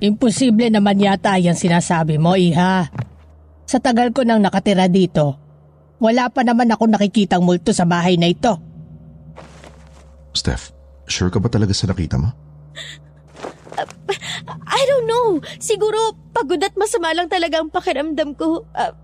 Imposible 0.00 0.72
naman 0.72 0.96
yata 0.96 1.36
yan 1.36 1.60
sinasabi 1.60 2.16
mo, 2.16 2.40
Iha. 2.40 2.88
Sa 3.68 3.78
tagal 3.84 4.16
ko 4.16 4.24
nang 4.24 4.40
nakatira 4.40 4.88
dito, 4.88 5.36
wala 6.00 6.32
pa 6.32 6.40
naman 6.40 6.72
ako 6.72 6.88
nakikitang 6.88 7.44
multo 7.44 7.76
sa 7.76 7.84
bahay 7.84 8.16
na 8.16 8.32
ito. 8.32 8.56
Steph, 10.32 10.72
sure 11.04 11.28
ka 11.28 11.36
ba 11.36 11.52
talaga 11.52 11.76
sa 11.76 11.84
nakita 11.84 12.16
mo? 12.16 12.32
I 14.48 14.82
don't 14.88 15.04
know. 15.04 15.28
Siguro 15.60 16.16
pagod 16.32 16.64
at 16.64 16.72
masama 16.80 17.12
lang 17.12 17.28
talaga 17.28 17.60
ang 17.60 17.68
pakiramdam 17.68 18.32
ko. 18.38 18.64
Ah, 18.72 19.03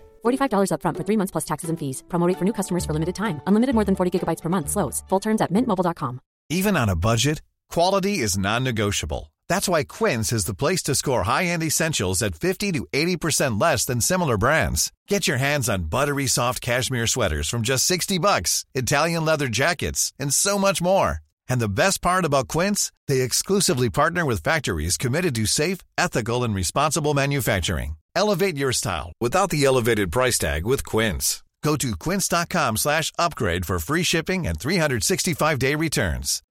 $45 0.23 0.71
upfront 0.73 0.97
for 0.97 1.03
three 1.03 1.17
months 1.17 1.31
plus 1.31 1.45
taxes 1.45 1.69
and 1.69 1.79
fees. 1.79 2.03
Promote 2.09 2.37
for 2.37 2.45
new 2.45 2.53
customers 2.53 2.85
for 2.85 2.93
limited 2.93 3.15
time. 3.15 3.41
Unlimited 3.47 3.73
more 3.73 3.85
than 3.85 3.95
40 3.95 4.19
gigabytes 4.19 4.41
per 4.41 4.49
month. 4.49 4.69
Slows. 4.69 5.03
Full 5.09 5.19
terms 5.19 5.41
at 5.41 5.51
mintmobile.com. 5.51 6.19
Even 6.49 6.75
on 6.75 6.89
a 6.89 6.95
budget, 6.95 7.41
quality 7.69 8.19
is 8.19 8.37
non-negotiable. 8.37 9.31
That's 9.47 9.69
why 9.69 9.83
Quince 9.83 10.31
is 10.33 10.45
the 10.45 10.53
place 10.53 10.83
to 10.83 10.95
score 10.95 11.23
high-end 11.23 11.63
essentials 11.63 12.21
at 12.21 12.35
50 12.35 12.71
to 12.73 12.87
80% 12.91 13.59
less 13.59 13.85
than 13.85 14.01
similar 14.01 14.37
brands. 14.37 14.91
Get 15.07 15.27
your 15.27 15.37
hands 15.37 15.69
on 15.69 15.89
buttery 15.89 16.27
soft 16.27 16.61
cashmere 16.61 17.07
sweaters 17.07 17.49
from 17.49 17.61
just 17.61 17.85
60 17.85 18.17
bucks, 18.19 18.65
Italian 18.73 19.25
leather 19.25 19.47
jackets, 19.47 20.13
and 20.19 20.33
so 20.33 20.57
much 20.57 20.81
more. 20.81 21.19
And 21.47 21.59
the 21.59 21.69
best 21.69 22.01
part 22.01 22.25
about 22.25 22.47
Quince, 22.47 22.91
they 23.07 23.21
exclusively 23.21 23.89
partner 23.89 24.25
with 24.25 24.43
factories 24.43 24.97
committed 24.97 25.35
to 25.35 25.45
safe, 25.45 25.79
ethical, 25.97 26.43
and 26.43 26.55
responsible 26.55 27.13
manufacturing. 27.13 27.95
Elevate 28.15 28.57
your 28.57 28.73
style 28.73 29.13
without 29.21 29.49
the 29.49 29.63
elevated 29.65 30.11
price 30.11 30.37
tag 30.37 30.65
with 30.65 30.85
Quince. 30.85 31.43
Go 31.63 31.75
to 31.77 31.95
quince.com 31.95 32.77
slash 32.77 33.11
upgrade 33.17 33.65
for 33.65 33.79
free 33.79 34.03
shipping 34.03 34.47
and 34.47 34.57
365-day 34.57 35.75
returns. 35.75 36.41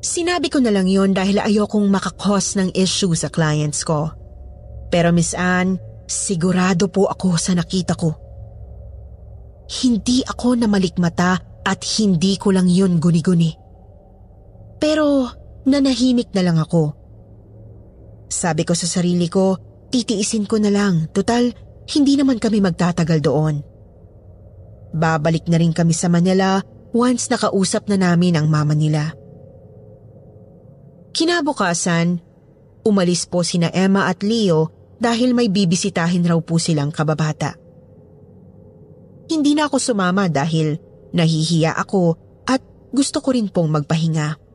Sinabi 0.00 0.48
ko 0.48 0.58
na 0.58 0.72
lang 0.72 0.88
yon 0.88 1.12
dahil 1.12 1.38
ayokong 1.44 1.86
makakos 1.92 2.56
ng 2.56 2.72
issue 2.72 3.12
sa 3.12 3.28
clients 3.28 3.84
ko. 3.84 4.10
Pero 4.90 5.12
Miss 5.12 5.36
Anne, 5.36 5.78
sigurado 6.10 6.90
po 6.90 7.06
ako 7.06 7.38
sa 7.38 7.54
nakita 7.54 7.94
ko. 7.94 8.10
Hindi 9.70 10.26
ako 10.26 10.58
namalikmata 10.58 11.62
at 11.62 11.80
hindi 12.02 12.34
ko 12.34 12.50
lang 12.50 12.66
yun 12.66 12.98
guni-guni. 12.98 13.54
Pero 14.82 15.30
nanahimik 15.70 16.34
na 16.34 16.42
lang 16.42 16.58
ako. 16.58 16.98
Sabi 18.26 18.66
ko 18.66 18.74
sa 18.74 18.90
sarili 18.90 19.30
ko, 19.30 19.54
titiisin 19.94 20.50
ko 20.50 20.58
na 20.58 20.74
lang. 20.74 21.06
Total, 21.14 21.46
hindi 21.94 22.18
naman 22.18 22.42
kami 22.42 22.58
magtatagal 22.58 23.18
doon. 23.22 23.62
Babalik 24.90 25.46
na 25.46 25.62
rin 25.62 25.70
kami 25.70 25.94
sa 25.94 26.10
Manila 26.10 26.58
once 26.90 27.30
nakausap 27.30 27.86
na 27.86 27.94
namin 27.94 28.34
ang 28.34 28.50
mama 28.50 28.74
nila. 28.74 29.14
Kinabukasan, 31.14 32.18
umalis 32.82 33.26
po 33.30 33.46
sina 33.46 33.70
Emma 33.70 34.10
at 34.10 34.22
Leo 34.26 34.79
dahil 35.00 35.32
may 35.32 35.48
bibisitahin 35.48 36.28
raw 36.28 36.36
po 36.44 36.60
silang 36.60 36.92
kababata. 36.92 37.56
Hindi 39.32 39.56
na 39.56 39.66
ako 39.66 39.80
sumama 39.80 40.28
dahil 40.28 40.76
nahihiya 41.16 41.72
ako 41.80 42.20
at 42.44 42.60
gusto 42.92 43.24
ko 43.24 43.32
rin 43.32 43.48
pong 43.48 43.72
magpahinga. 43.72 44.50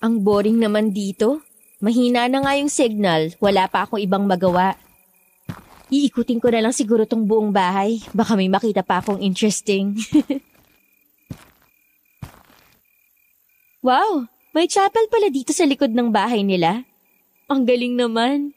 Ang 0.00 0.24
boring 0.24 0.56
naman 0.56 0.96
dito. 0.96 1.44
Mahina 1.84 2.24
na 2.28 2.40
nga 2.40 2.56
yung 2.56 2.72
signal, 2.72 3.36
wala 3.36 3.68
pa 3.68 3.84
akong 3.84 4.00
ibang 4.00 4.24
magawa. 4.24 4.76
Iikutin 5.90 6.38
ko 6.38 6.54
na 6.54 6.62
lang 6.62 6.70
siguro 6.70 7.02
tong 7.02 7.26
buong 7.26 7.50
bahay. 7.50 7.98
Baka 8.14 8.38
may 8.38 8.46
makita 8.46 8.86
pa 8.86 9.02
akong 9.02 9.18
interesting. 9.18 9.98
wow! 13.86 14.22
May 14.54 14.70
chapel 14.70 15.10
pala 15.10 15.34
dito 15.34 15.50
sa 15.50 15.66
likod 15.66 15.90
ng 15.90 16.14
bahay 16.14 16.46
nila. 16.46 16.86
Ang 17.50 17.66
galing 17.66 17.98
naman. 17.98 18.54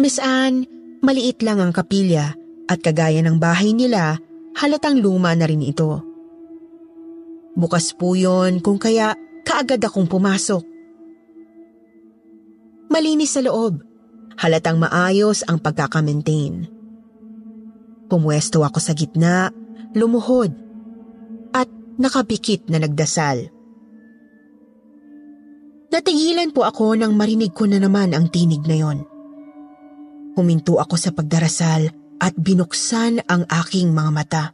Miss 0.00 0.16
Anne, 0.16 0.64
maliit 1.04 1.44
lang 1.44 1.60
ang 1.60 1.76
kapilya 1.76 2.39
at 2.70 2.78
kagaya 2.78 3.18
ng 3.26 3.42
bahay 3.42 3.74
nila, 3.74 4.14
halatang 4.54 5.02
luma 5.02 5.34
na 5.34 5.50
rin 5.50 5.58
ito. 5.58 6.06
Bukas 7.58 7.90
po 7.98 8.14
yon 8.14 8.62
kung 8.62 8.78
kaya 8.78 9.18
kaagad 9.42 9.82
akong 9.82 10.06
pumasok. 10.06 10.62
Malinis 12.86 13.34
sa 13.34 13.42
loob, 13.42 13.82
halatang 14.38 14.78
maayos 14.78 15.42
ang 15.50 15.58
pagkakamaintain. 15.58 16.70
Pumwesto 18.06 18.62
ako 18.62 18.78
sa 18.78 18.94
gitna, 18.94 19.50
lumuhod, 19.98 20.54
at 21.50 21.66
nakapikit 21.98 22.70
na 22.70 22.78
nagdasal. 22.78 23.50
Natigilan 25.90 26.54
po 26.54 26.62
ako 26.62 26.94
nang 26.94 27.18
marinig 27.18 27.50
ko 27.50 27.66
na 27.66 27.82
naman 27.82 28.14
ang 28.14 28.30
tinig 28.30 28.62
na 28.62 28.78
yon. 28.78 28.98
Huminto 30.38 30.78
ako 30.78 30.94
sa 30.94 31.10
pagdarasal 31.10 31.99
at 32.20 32.36
binuksan 32.36 33.24
ang 33.26 33.48
aking 33.48 33.90
mga 33.96 34.10
mata. 34.12 34.44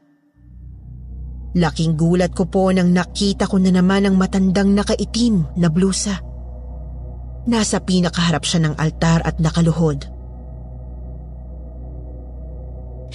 Laking 1.56 1.98
gulat 1.98 2.32
ko 2.36 2.46
po 2.46 2.70
nang 2.70 2.94
nakita 2.94 3.50
ko 3.50 3.58
na 3.58 3.74
naman 3.74 4.06
ang 4.06 4.14
matandang 4.14 4.76
nakaitim 4.76 5.42
na 5.58 5.66
blusa. 5.66 6.20
Nasa 7.48 7.82
pinakaharap 7.82 8.44
siya 8.44 8.70
ng 8.70 8.74
altar 8.78 9.24
at 9.24 9.40
nakaluhod. 9.42 10.06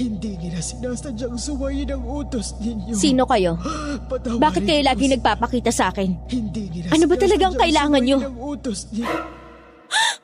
Hindi 0.01 0.33
nila 0.39 0.57
sinasadyang 0.57 1.37
suwayin 1.37 1.93
ang 1.93 2.01
utos 2.01 2.57
ninyo. 2.57 2.95
Sino 2.97 3.29
kayo? 3.29 3.59
Patawarin 4.09 4.41
Bakit 4.41 4.63
kayo 4.65 4.81
lagi 4.81 5.05
nagpapakita 5.11 5.69
sa 5.69 5.93
akin? 5.93 6.09
Hindi 6.31 6.71
nila 6.73 6.95
Ano 6.95 7.05
ba 7.05 7.15
talagang 7.19 7.53
kailangan 7.53 8.01
nyo? 8.01 8.17
suwayin 8.17 8.33
ang 8.33 8.39
utos 8.41 8.79
ninyo. 8.89 9.19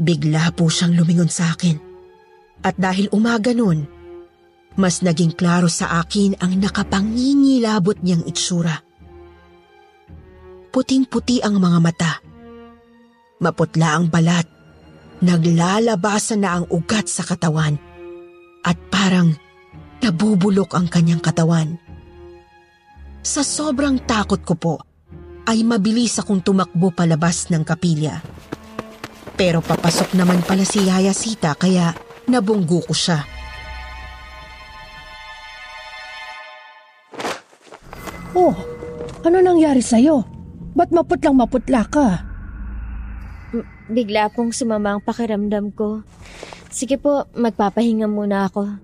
Bigla 0.00 0.48
po 0.56 0.72
siyang 0.72 0.96
lumingon 0.96 1.28
sa 1.28 1.52
akin. 1.52 1.76
At 2.64 2.80
dahil 2.80 3.12
umaga 3.12 3.52
nun, 3.52 3.84
mas 4.80 5.04
naging 5.04 5.36
klaro 5.36 5.68
sa 5.68 6.00
akin 6.00 6.40
ang 6.40 6.56
nakapangingilabot 6.56 8.00
niyang 8.00 8.24
itsura. 8.24 8.80
Puting-puti 10.72 11.44
ang 11.44 11.60
mga 11.60 11.78
mata. 11.84 12.12
Maputla 13.44 14.00
ang 14.00 14.08
balat. 14.08 14.48
Naglalabasan 15.20 16.40
na 16.40 16.50
ang 16.56 16.64
ugat 16.72 17.04
sa 17.04 17.20
katawan. 17.20 17.76
At 18.64 18.80
parang 18.88 19.36
nabubulok 20.00 20.80
ang 20.80 20.88
kanyang 20.88 21.20
katawan. 21.20 21.76
Sa 23.20 23.44
sobrang 23.44 24.00
takot 24.00 24.40
ko 24.40 24.56
po, 24.56 24.74
ay 25.44 25.60
mabilis 25.60 26.16
akong 26.16 26.40
tumakbo 26.40 26.88
palabas 26.88 27.52
ng 27.52 27.60
kapilya. 27.66 28.22
Pero 29.40 29.64
papasok 29.64 30.20
naman 30.20 30.44
pala 30.44 30.68
si 30.68 30.84
Yaya 30.84 31.16
Sita 31.16 31.56
kaya 31.56 31.96
nabunggo 32.28 32.84
ko 32.84 32.92
siya. 32.92 33.24
Oh, 38.36 38.52
ano 39.24 39.40
nangyari 39.40 39.80
sa'yo? 39.80 40.28
Ba't 40.76 40.92
maputlang 40.92 41.40
maputla 41.40 41.88
ka? 41.88 42.20
Bigla 43.88 44.28
pong 44.28 44.52
sumama 44.52 45.00
ang 45.00 45.02
pakiramdam 45.08 45.72
ko. 45.72 46.04
Sige 46.68 47.00
po, 47.00 47.24
magpapahinga 47.32 48.12
muna 48.12 48.44
ako. 48.44 48.76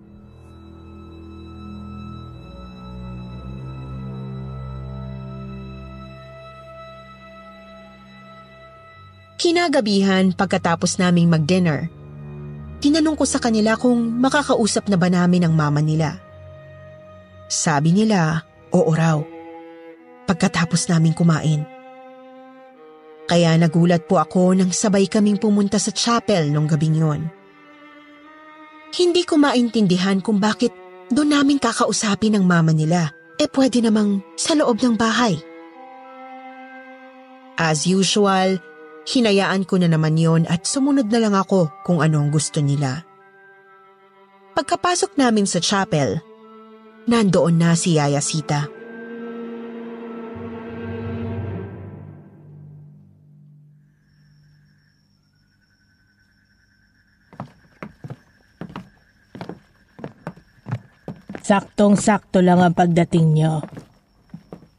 Kinagabihan 9.47 10.35
pagkatapos 10.35 10.99
naming 10.99 11.31
mag-dinner, 11.31 11.87
tinanong 12.83 13.15
ko 13.15 13.23
sa 13.23 13.39
kanila 13.39 13.79
kung 13.79 14.19
makakausap 14.19 14.91
na 14.91 14.99
ba 14.99 15.07
namin 15.07 15.47
ang 15.47 15.55
mama 15.55 15.79
nila. 15.79 16.19
Sabi 17.47 17.95
nila, 17.95 18.43
oo 18.75 18.91
raw. 18.91 19.23
Pagkatapos 20.27 20.91
naming 20.91 21.15
kumain. 21.15 21.63
Kaya 23.31 23.55
nagulat 23.55 24.11
po 24.11 24.19
ako 24.19 24.59
nang 24.59 24.75
sabay 24.75 25.07
kaming 25.07 25.39
pumunta 25.39 25.79
sa 25.79 25.95
chapel 25.95 26.51
nung 26.51 26.67
gabing 26.67 26.99
yon. 26.99 27.31
Hindi 28.99 29.23
ko 29.23 29.39
maintindihan 29.39 30.19
kung 30.19 30.43
bakit 30.43 30.75
doon 31.07 31.39
namin 31.39 31.63
kakausapin 31.63 32.35
ang 32.35 32.51
mama 32.51 32.75
nila. 32.75 33.15
Eh 33.39 33.47
pwede 33.47 33.79
namang 33.79 34.27
sa 34.35 34.59
loob 34.59 34.83
ng 34.83 34.99
bahay. 34.99 35.39
As 37.55 37.87
usual, 37.87 38.59
Hinayaan 39.07 39.63
ko 39.71 39.79
na 39.79 39.87
naman 39.87 40.19
yon 40.19 40.51
at 40.51 40.67
sumunod 40.67 41.07
na 41.07 41.23
lang 41.23 41.39
ako 41.39 41.71
kung 41.87 42.03
ano 42.03 42.19
ang 42.19 42.35
gusto 42.35 42.59
nila. 42.59 43.07
Pagkapasok 44.59 45.15
namin 45.15 45.47
sa 45.47 45.63
chapel, 45.63 46.19
nandoon 47.07 47.55
na 47.55 47.79
si 47.79 47.95
Yaya 47.95 48.19
Sita. 48.19 48.67
Saktong-sakto 61.47 62.43
lang 62.43 62.59
ang 62.59 62.75
pagdating 62.75 63.39
nyo. 63.39 63.63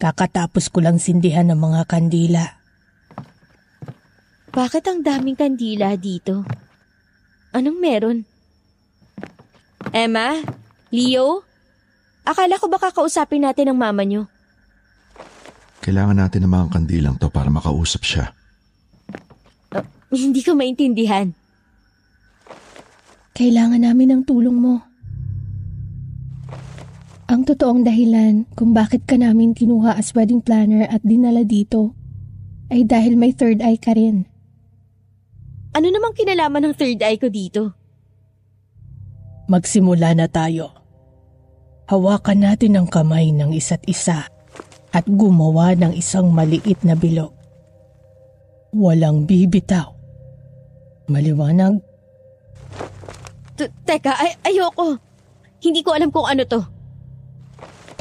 Kakatapos 0.03 0.67
ko 0.67 0.83
lang 0.83 0.99
sindihan 0.99 1.47
ng 1.47 1.55
mga 1.55 1.87
kandila. 1.87 2.56
Bakit 4.57 4.89
ang 4.89 4.99
daming 5.05 5.37
kandila 5.37 5.93
dito? 5.93 6.41
Anong 7.53 7.77
meron? 7.77 8.25
Emma? 9.93 10.33
Leo? 10.89 11.45
Akala 12.25 12.57
ko 12.57 12.65
baka 12.65 12.89
kausapin 12.89 13.45
natin 13.45 13.69
ang 13.69 13.77
mama 13.77 14.01
nyo. 14.01 14.25
Kailangan 15.85 16.17
natin 16.25 16.41
ng 16.41 16.51
mga 16.57 16.67
kandilang 16.73 17.15
to 17.21 17.29
para 17.29 17.53
makausap 17.53 18.01
siya. 18.01 18.33
Uh, 19.77 19.85
hindi 20.09 20.41
ko 20.41 20.57
maintindihan. 20.57 21.37
Kailangan 23.37 23.85
namin 23.85 24.09
ng 24.09 24.21
tulong 24.25 24.57
mo. 24.57 24.81
Ang 27.29 27.45
totoong 27.45 27.85
dahilan 27.85 28.49
kung 28.57 28.73
bakit 28.73 29.05
ka 29.05 29.21
namin 29.21 29.53
kinuha 29.53 29.93
as 30.01 30.17
wedding 30.17 30.41
planner 30.41 30.89
at 30.89 31.05
dinala 31.05 31.45
dito 31.45 31.93
ay 32.73 32.89
dahil 32.89 33.13
may 33.13 33.29
third 33.37 33.61
eye 33.61 33.77
ka 33.77 33.93
rin. 33.93 34.25
Ano 35.77 35.93
namang 35.93 36.17
kinalaman 36.17 36.65
ng 36.65 36.73
third 36.73 37.05
eye 37.05 37.21
ko 37.21 37.29
dito? 37.29 37.69
Magsimula 39.45 40.17
na 40.17 40.25
tayo. 40.25 40.73
Hawakan 41.85 42.41
natin 42.41 42.81
ang 42.81 42.89
kamay 42.89 43.29
ng 43.29 43.53
isa't 43.53 43.85
isa 43.85 44.25
at 44.89 45.05
gumawa 45.05 45.77
ng 45.77 45.93
isang 45.93 46.33
maliit 46.33 46.81
na 46.81 46.97
bilog. 46.97 47.29
Walang 48.73 49.29
bibitaw. 49.29 49.93
Maliwanag? 51.13 51.77
T- 53.53 53.69
teka, 53.85 54.17
ay- 54.17 54.41
ayoko. 54.49 54.97
Hindi 55.61 55.85
ko 55.85 55.93
alam 55.93 56.09
kung 56.09 56.25
ano 56.25 56.41
to. 56.49 56.65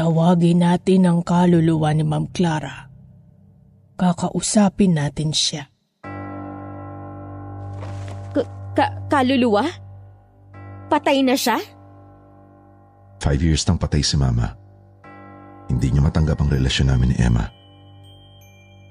Tawagin 0.00 0.64
natin 0.64 1.04
ang 1.04 1.20
kaluluwa 1.20 1.92
ni 1.92 2.08
Ma'am 2.08 2.24
Clara. 2.32 2.88
Kakausapin 4.00 4.96
natin 4.96 5.36
siya. 5.36 5.75
Ka- 8.76 8.94
kaluluwa? 9.08 9.64
Patay 10.86 11.24
na 11.24 11.34
siya? 11.34 11.56
Five 13.18 13.40
years 13.40 13.64
nang 13.64 13.80
patay 13.80 14.04
si 14.04 14.14
Mama. 14.14 14.52
Hindi 15.66 15.90
niya 15.90 16.04
matanggap 16.04 16.38
ang 16.38 16.52
relasyon 16.52 16.92
namin 16.92 17.10
ni 17.10 17.16
Emma. 17.18 17.48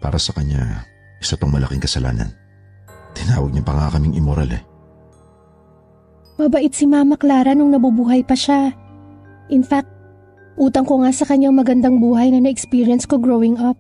Para 0.03 0.19
sa 0.19 0.35
kanya, 0.35 0.83
isa 1.23 1.39
tong 1.39 1.53
malaking 1.53 1.79
kasalanan. 1.79 2.33
Tinawag 3.15 3.55
niya 3.55 3.63
pa 3.63 3.77
nga 3.77 3.95
kaming 3.95 4.17
immoral 4.17 4.51
eh. 4.51 4.63
Mabait 6.35 6.73
si 6.75 6.83
Mama 6.83 7.15
Clara 7.15 7.55
nung 7.55 7.71
nabubuhay 7.71 8.27
pa 8.27 8.35
siya. 8.35 8.75
In 9.47 9.63
fact, 9.63 9.95
Utang 10.55 10.87
ko 10.87 11.03
nga 11.03 11.11
sa 11.11 11.27
kanyang 11.27 11.51
magandang 11.51 11.99
buhay 11.99 12.31
na 12.31 12.39
na-experience 12.39 13.03
ko 13.03 13.19
growing 13.19 13.59
up. 13.59 13.75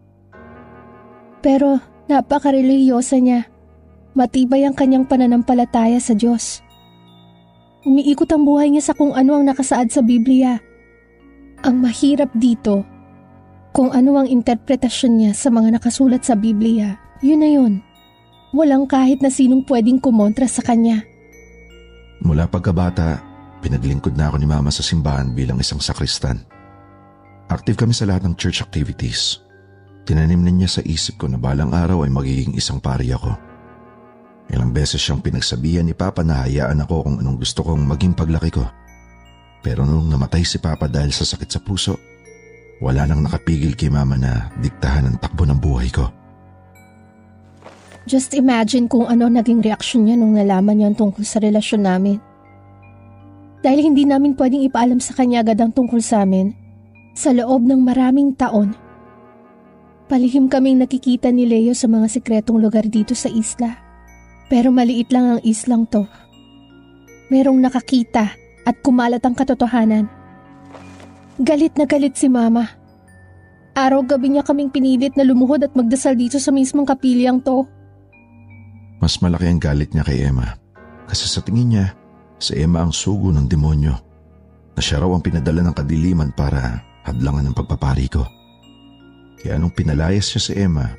Pero 1.39 1.79
napaka-reliyosa 2.11 3.15
niya. 3.23 3.47
Matibay 4.15 4.63
ang 4.63 4.71
kanyang 4.71 5.03
pananampalataya 5.03 5.99
sa 5.99 6.15
Diyos. 6.15 6.63
Umiikot 7.83 8.31
ang 8.31 8.47
buhay 8.47 8.71
niya 8.71 8.89
sa 8.89 8.93
kung 8.95 9.11
ano 9.11 9.35
ang 9.35 9.43
nakasaad 9.43 9.91
sa 9.91 9.99
Biblia. 9.99 10.57
Ang 11.67 11.83
mahirap 11.83 12.31
dito, 12.31 12.87
kung 13.75 13.91
ano 13.91 14.15
ang 14.15 14.31
interpretasyon 14.31 15.13
niya 15.19 15.31
sa 15.35 15.51
mga 15.51 15.75
nakasulat 15.75 16.23
sa 16.23 16.39
Biblia, 16.39 16.95
yun 17.19 17.43
na 17.43 17.49
yun. 17.51 17.83
Walang 18.55 18.87
kahit 18.87 19.19
na 19.19 19.27
sinong 19.27 19.67
pwedeng 19.67 19.99
kumontra 19.99 20.47
sa 20.47 20.63
kanya. 20.63 21.03
Mula 22.23 22.47
pagkabata, 22.47 23.19
pinaglingkod 23.59 24.15
na 24.15 24.31
ako 24.31 24.39
ni 24.39 24.47
Mama 24.47 24.71
sa 24.71 24.79
simbahan 24.79 25.35
bilang 25.35 25.59
isang 25.59 25.83
sakristan. 25.83 26.39
Active 27.51 27.75
kami 27.75 27.91
sa 27.91 28.07
lahat 28.07 28.23
ng 28.23 28.39
church 28.39 28.63
activities. 28.63 29.43
Tinanim 30.07 30.39
na 30.39 30.55
niya 30.55 30.79
sa 30.79 30.81
isip 30.87 31.19
ko 31.19 31.27
na 31.27 31.35
balang 31.35 31.75
araw 31.75 32.07
ay 32.07 32.11
magiging 32.15 32.55
isang 32.55 32.79
pari 32.79 33.11
ako. 33.11 33.35
Ilang 34.51 34.71
beses 34.71 35.01
siyang 35.01 35.25
pinagsabihan 35.25 35.85
ni 35.85 35.97
Papa 35.97 36.21
na 36.21 36.45
hayaan 36.45 36.85
ako 36.85 37.09
kung 37.09 37.17
anong 37.21 37.37
gusto 37.41 37.65
kong 37.65 37.81
maging 37.81 38.13
paglaki 38.13 38.53
ko. 38.53 38.65
Pero 39.65 39.81
nung 39.81 40.05
namatay 40.05 40.45
si 40.45 40.61
Papa 40.61 40.85
dahil 40.85 41.09
sa 41.09 41.25
sakit 41.25 41.49
sa 41.49 41.59
puso, 41.63 41.97
wala 42.77 43.09
nang 43.09 43.25
nakapigil 43.25 43.73
kay 43.73 43.89
Mama 43.89 44.13
na 44.13 44.53
diktahan 44.61 45.09
ang 45.09 45.17
takbo 45.17 45.47
ng 45.47 45.57
buhay 45.57 45.89
ko. 45.89 46.05
Just 48.05 48.37
imagine 48.37 48.85
kung 48.85 49.09
ano 49.09 49.25
naging 49.25 49.65
reaksyon 49.65 50.05
niya 50.05 50.15
nung 50.21 50.37
nalaman 50.37 50.77
niya 50.77 50.93
tungkol 50.93 51.25
sa 51.25 51.41
relasyon 51.41 51.89
namin. 51.89 52.21
Dahil 53.65 53.81
hindi 53.81 54.05
namin 54.05 54.37
pwedeng 54.37 54.61
ipaalam 54.61 55.01
sa 55.01 55.17
kanya 55.17 55.41
agad 55.41 55.57
ang 55.57 55.73
tungkol 55.73 55.97
sa 55.97 56.21
amin, 56.21 56.53
sa 57.17 57.33
loob 57.33 57.65
ng 57.65 57.81
maraming 57.81 58.37
taon, 58.37 58.77
palihim 60.05 60.45
kaming 60.45 60.77
nakikita 60.77 61.33
ni 61.33 61.49
Leo 61.49 61.73
sa 61.73 61.89
mga 61.89 62.05
sikretong 62.13 62.61
lugar 62.61 62.85
dito 62.85 63.17
sa 63.17 63.25
isla. 63.25 63.84
Pero 64.47 64.69
maliit 64.69 65.09
lang 65.09 65.37
ang 65.37 65.41
islang 65.41 65.89
to. 65.89 66.05
Merong 67.33 67.57
nakakita 67.57 68.33
at 68.65 68.75
kumalat 68.85 69.21
ang 69.25 69.33
katotohanan. 69.33 70.05
Galit 71.41 71.73
na 71.75 71.89
galit 71.89 72.15
si 72.15 72.29
Mama. 72.29 72.69
Araw-gabi 73.75 74.31
niya 74.31 74.43
kaming 74.45 74.71
pinilit 74.71 75.17
na 75.19 75.27
lumuhod 75.27 75.65
at 75.65 75.73
magdasal 75.75 76.15
dito 76.15 76.39
sa 76.39 76.53
mismong 76.53 76.87
kapilyang 76.87 77.43
to. 77.43 77.67
Mas 79.03 79.19
malaki 79.19 79.51
ang 79.51 79.59
galit 79.59 79.91
niya 79.91 80.07
kay 80.07 80.23
Emma 80.23 80.55
kasi 81.05 81.29
sa 81.29 81.41
tingin 81.41 81.77
niya, 81.77 81.85
si 82.41 82.57
Emma 82.57 82.81
ang 82.81 82.93
sugo 82.93 83.29
ng 83.29 83.45
demonyo 83.45 83.93
na 84.75 84.81
siya 84.81 84.99
raw 84.99 85.09
ang 85.13 85.23
pinadala 85.23 85.63
ng 85.63 85.75
kadiliman 85.77 86.33
para 86.35 86.83
hadlangan 87.05 87.51
ng 87.51 87.55
pagpapari 87.55 88.07
ko. 88.09 88.25
Kaya 89.39 89.61
nung 89.61 89.71
pinalayas 89.71 90.33
siya 90.33 90.41
si 90.41 90.51
Emma, 90.57 90.89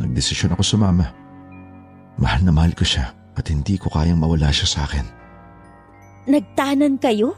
nagdesisyon 0.00 0.56
ako 0.56 0.62
sumama. 0.64 1.23
Mahal 2.18 2.46
na 2.46 2.52
mahal 2.54 2.72
ko 2.78 2.86
siya 2.86 3.10
at 3.34 3.46
hindi 3.50 3.74
ko 3.74 3.90
kayang 3.90 4.22
mawala 4.22 4.54
siya 4.54 4.68
sa 4.70 4.80
akin. 4.86 5.06
Nagtanan 6.30 6.96
kayo? 7.02 7.34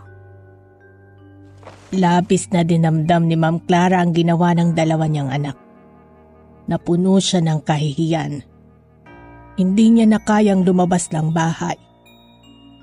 Labis 1.96 2.52
na 2.52 2.66
dinamdam 2.66 3.24
ni 3.24 3.34
Ma'am 3.38 3.62
Clara 3.64 4.02
ang 4.02 4.12
ginawa 4.12 4.52
ng 4.52 4.76
dalawa 4.76 5.08
niyang 5.08 5.32
anak. 5.32 5.56
Napuno 6.66 7.16
siya 7.22 7.40
ng 7.46 7.62
kahihiyan. 7.62 8.32
Hindi 9.56 9.86
niya 9.88 10.06
na 10.10 10.20
kayang 10.20 10.66
lumabas 10.66 11.08
ng 11.08 11.32
bahay. 11.32 11.78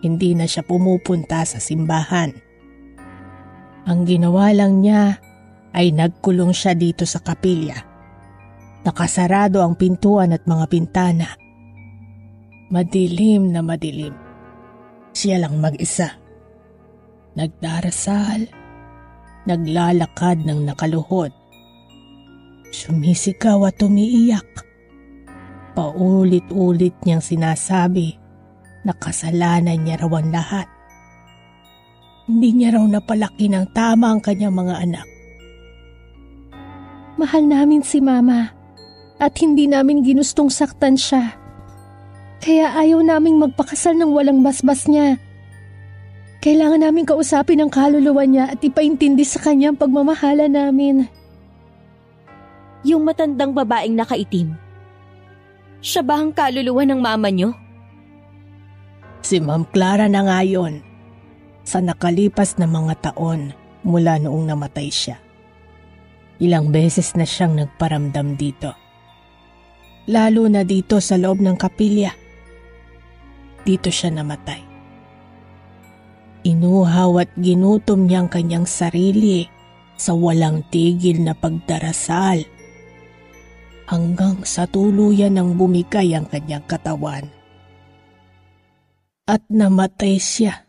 Hindi 0.02 0.34
na 0.34 0.50
siya 0.50 0.66
pumupunta 0.66 1.46
sa 1.46 1.62
simbahan. 1.62 2.34
Ang 3.86 4.08
ginawa 4.08 4.50
lang 4.56 4.82
niya 4.82 5.20
ay 5.76 5.92
nagkulong 5.92 6.56
siya 6.56 6.74
dito 6.74 7.04
sa 7.04 7.20
kapilya. 7.20 7.76
Nakasarado 8.84 9.60
ang 9.64 9.76
pintuan 9.76 10.32
at 10.32 10.44
mga 10.48 10.66
pintana. 10.68 11.43
Madilim 12.72 13.52
na 13.52 13.60
madilim. 13.60 14.16
Siya 15.12 15.44
lang 15.44 15.60
mag-isa. 15.60 16.16
Nagdarasal. 17.36 18.48
Naglalakad 19.44 20.48
ng 20.48 20.64
nakaluhod. 20.64 21.36
Sumisigaw 22.72 23.68
at 23.68 23.84
umiiyak. 23.84 24.48
Paulit-ulit 25.76 26.96
niyang 27.04 27.22
sinasabi 27.22 28.16
na 28.88 28.94
kasalanan 28.96 29.84
niya 29.84 30.00
raw 30.00 30.14
ang 30.16 30.30
lahat. 30.32 30.68
Hindi 32.24 32.64
niya 32.64 32.80
raw 32.80 32.86
napalaki 32.88 33.52
ng 33.52 33.76
tama 33.76 34.16
ang 34.16 34.22
kanyang 34.24 34.56
mga 34.56 34.76
anak. 34.80 35.08
Mahal 37.20 37.44
namin 37.46 37.84
si 37.84 38.00
Mama 38.00 38.56
at 39.20 39.34
hindi 39.44 39.68
namin 39.68 40.02
ginustong 40.02 40.48
saktan 40.48 40.96
siya. 40.96 41.43
Kaya 42.44 42.76
ayaw 42.76 43.00
naming 43.00 43.40
magpakasal 43.40 43.96
ng 43.96 44.12
walang 44.12 44.44
basbas 44.44 44.84
niya. 44.92 45.16
Kailangan 46.44 46.84
namin 46.84 47.08
kausapin 47.08 47.64
ang 47.64 47.72
kaluluwa 47.72 48.28
niya 48.28 48.52
at 48.52 48.60
ipaintindi 48.60 49.24
sa 49.24 49.40
kanya 49.40 49.72
ang 49.72 49.80
pagmamahala 49.80 50.52
namin. 50.52 51.08
Yung 52.84 53.08
matandang 53.08 53.56
babaeng 53.56 53.96
nakaitim. 53.96 54.60
Siya 55.80 56.04
ba 56.04 56.20
ang 56.20 56.36
kaluluwa 56.36 56.84
ng 56.84 57.00
mama 57.00 57.32
niyo? 57.32 57.56
Si 59.24 59.40
Ma'am 59.40 59.64
Clara 59.72 60.12
na 60.12 60.28
nga 60.28 60.44
yun 60.44 60.84
sa 61.64 61.80
nakalipas 61.80 62.60
na 62.60 62.68
mga 62.68 63.16
taon 63.16 63.56
mula 63.88 64.20
noong 64.20 64.52
namatay 64.52 64.92
siya. 64.92 65.16
Ilang 66.44 66.76
beses 66.76 67.16
na 67.16 67.24
siyang 67.24 67.56
nagparamdam 67.56 68.36
dito. 68.36 68.76
Lalo 70.12 70.44
na 70.52 70.68
dito 70.68 71.00
sa 71.00 71.16
loob 71.16 71.40
ng 71.40 71.56
kapilya 71.56 72.23
dito 73.64 73.90
siya 73.90 74.12
namatay. 74.12 74.62
Inuhaw 76.44 77.24
at 77.24 77.32
ginutom 77.40 78.06
niya 78.08 78.28
ang 78.28 78.30
kanyang 78.30 78.68
sarili 78.68 79.48
sa 79.96 80.12
walang 80.12 80.68
tigil 80.68 81.24
na 81.24 81.32
pagdarasal 81.32 82.44
hanggang 83.88 84.44
sa 84.44 84.68
tuluyan 84.68 85.40
ang 85.40 85.56
bumigay 85.56 86.12
ang 86.12 86.28
kanyang 86.28 86.64
katawan. 86.68 87.32
At 89.24 89.40
namatay 89.48 90.20
siya. 90.20 90.68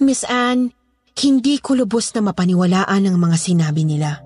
Miss 0.00 0.24
Anne, 0.24 0.72
hindi 1.18 1.58
ko 1.58 1.74
lubos 1.74 2.14
na 2.14 2.22
mapaniwalaan 2.30 3.10
ang 3.10 3.16
mga 3.18 3.36
sinabi 3.36 3.82
nila. 3.82 4.22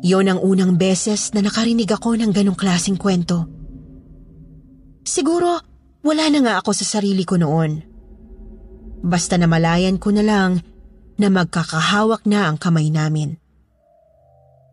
Yon 0.00 0.32
ang 0.32 0.40
unang 0.40 0.80
beses 0.80 1.32
na 1.36 1.44
nakarinig 1.44 1.88
ako 1.92 2.16
ng 2.16 2.32
ganong 2.32 2.56
klaseng 2.56 2.96
kwento. 2.96 3.44
Siguro, 5.04 5.60
wala 6.00 6.24
na 6.32 6.40
nga 6.40 6.54
ako 6.60 6.72
sa 6.72 6.86
sarili 6.98 7.28
ko 7.28 7.36
noon. 7.36 7.84
Basta 9.00 9.36
namalayan 9.36 9.96
ko 9.96 10.12
na 10.12 10.24
lang 10.24 10.60
na 11.20 11.28
magkakahawak 11.28 12.24
na 12.24 12.48
ang 12.48 12.56
kamay 12.56 12.88
namin. 12.88 13.36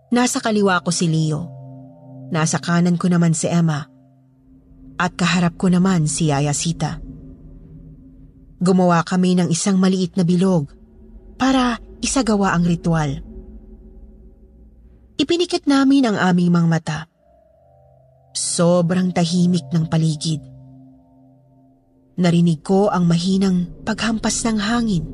Nasa 0.07 0.39
kaliwa 0.39 0.79
ko 0.79 0.91
si 0.95 1.11
Leo. 1.11 1.51
Nasa 2.31 2.63
kanan 2.63 2.95
ko 2.95 3.11
naman 3.11 3.35
si 3.35 3.51
Emma. 3.51 3.87
At 4.95 5.15
kaharap 5.19 5.59
ko 5.59 5.67
naman 5.67 6.07
si 6.07 6.31
Ayasita. 6.31 7.06
Gumawa 8.57 9.05
kami 9.05 9.37
ng 9.37 9.53
isang 9.53 9.77
maliit 9.77 10.17
na 10.17 10.25
bilog 10.25 10.73
para 11.37 11.77
isagawa 12.01 12.57
ang 12.57 12.65
ritual. 12.65 13.21
Ipinikit 15.17 15.69
namin 15.69 16.09
ang 16.09 16.17
aming 16.17 16.49
mga 16.49 16.67
mata. 16.69 16.99
Sobrang 18.33 19.13
tahimik 19.13 19.69
ng 19.69 19.85
paligid. 19.89 20.41
Narinig 22.17 22.65
ko 22.65 22.89
ang 22.89 23.05
mahinang 23.05 23.85
paghampas 23.85 24.41
ng 24.49 24.57
hangin 24.57 25.05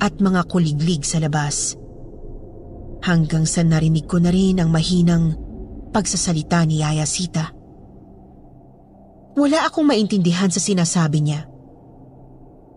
at 0.00 0.16
mga 0.16 0.48
kuliglig 0.48 1.04
sa 1.04 1.20
labas. 1.20 1.76
Hanggang 3.04 3.44
sa 3.44 3.60
narinig 3.60 4.08
ko 4.08 4.20
na 4.20 4.32
rin 4.32 4.56
ang 4.56 4.72
mahinang 4.72 5.36
pagsasalita 5.92 6.64
ni 6.64 6.80
Yaya 6.80 7.04
Sita. 7.04 7.52
Wala 9.36 9.68
akong 9.68 9.84
maintindihan 9.84 10.48
sa 10.48 10.60
sinasabi 10.60 11.20
niya. 11.20 11.49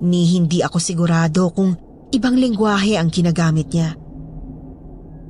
Ni 0.04 0.36
hindi 0.36 0.60
ako 0.60 0.78
sigurado 0.84 1.48
kung 1.56 1.80
ibang 2.12 2.36
lengguwahe 2.36 3.00
ang 3.00 3.08
kinagamit 3.08 3.72
niya. 3.72 3.96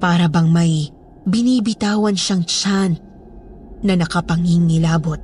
Para 0.01 0.25
bang 0.25 0.49
may 0.49 0.89
binibitawan 1.29 2.17
siyang 2.17 2.43
chant 2.49 2.97
na 3.85 3.93
nakapangingilabot. 3.93 5.21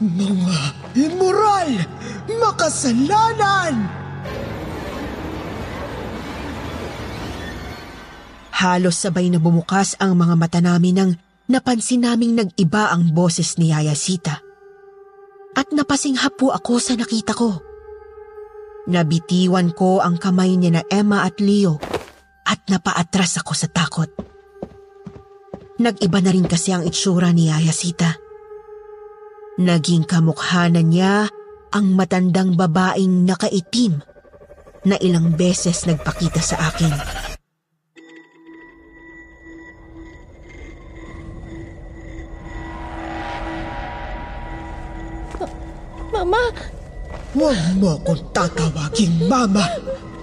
Mga 0.00 0.56
immoral! 0.96 1.70
Makasalanan! 2.30 3.74
Halos 8.60 8.96
sabay 9.00 9.32
na 9.32 9.40
bumukas 9.40 9.96
ang 9.96 10.20
mga 10.20 10.34
mata 10.36 10.60
namin 10.60 10.94
nang 10.94 11.12
napansin 11.50 12.06
naming 12.06 12.38
nag-iba 12.38 12.94
ang 12.94 13.10
boses 13.10 13.58
ni 13.58 13.74
Yaya 13.74 13.98
Sita. 13.98 14.38
At 15.58 15.74
napasinghap 15.74 16.38
po 16.38 16.54
ako 16.54 16.78
sa 16.78 16.94
nakita 16.94 17.34
ko. 17.34 17.58
Nabitiwan 18.86 19.74
ko 19.74 19.98
ang 19.98 20.16
kamay 20.16 20.54
niya 20.54 20.80
na 20.80 20.82
Emma 20.86 21.26
at 21.26 21.42
Leo 21.42 21.76
at 22.46 22.62
napaatras 22.70 23.42
ako 23.42 23.52
sa 23.52 23.66
takot. 23.66 24.10
Nag-iba 25.82 26.18
na 26.22 26.30
rin 26.30 26.46
kasi 26.46 26.70
ang 26.70 26.86
itsura 26.86 27.34
ni 27.34 27.50
Ayasita. 27.50 28.14
Naging 29.58 30.06
kamukha 30.06 30.70
na 30.70 30.80
niya 30.80 31.26
ang 31.74 31.86
matandang 31.98 32.54
babaeng 32.54 33.26
nakaitim 33.26 33.98
na 34.86 34.96
ilang 35.02 35.34
beses 35.34 35.84
nagpakita 35.84 36.40
sa 36.40 36.56
akin. 36.72 36.94
Mama, 46.20 46.52
Huwag 47.32 47.80
mo 47.80 47.96
akong 47.96 48.28
tatawaging 48.36 49.24
mama. 49.24 49.64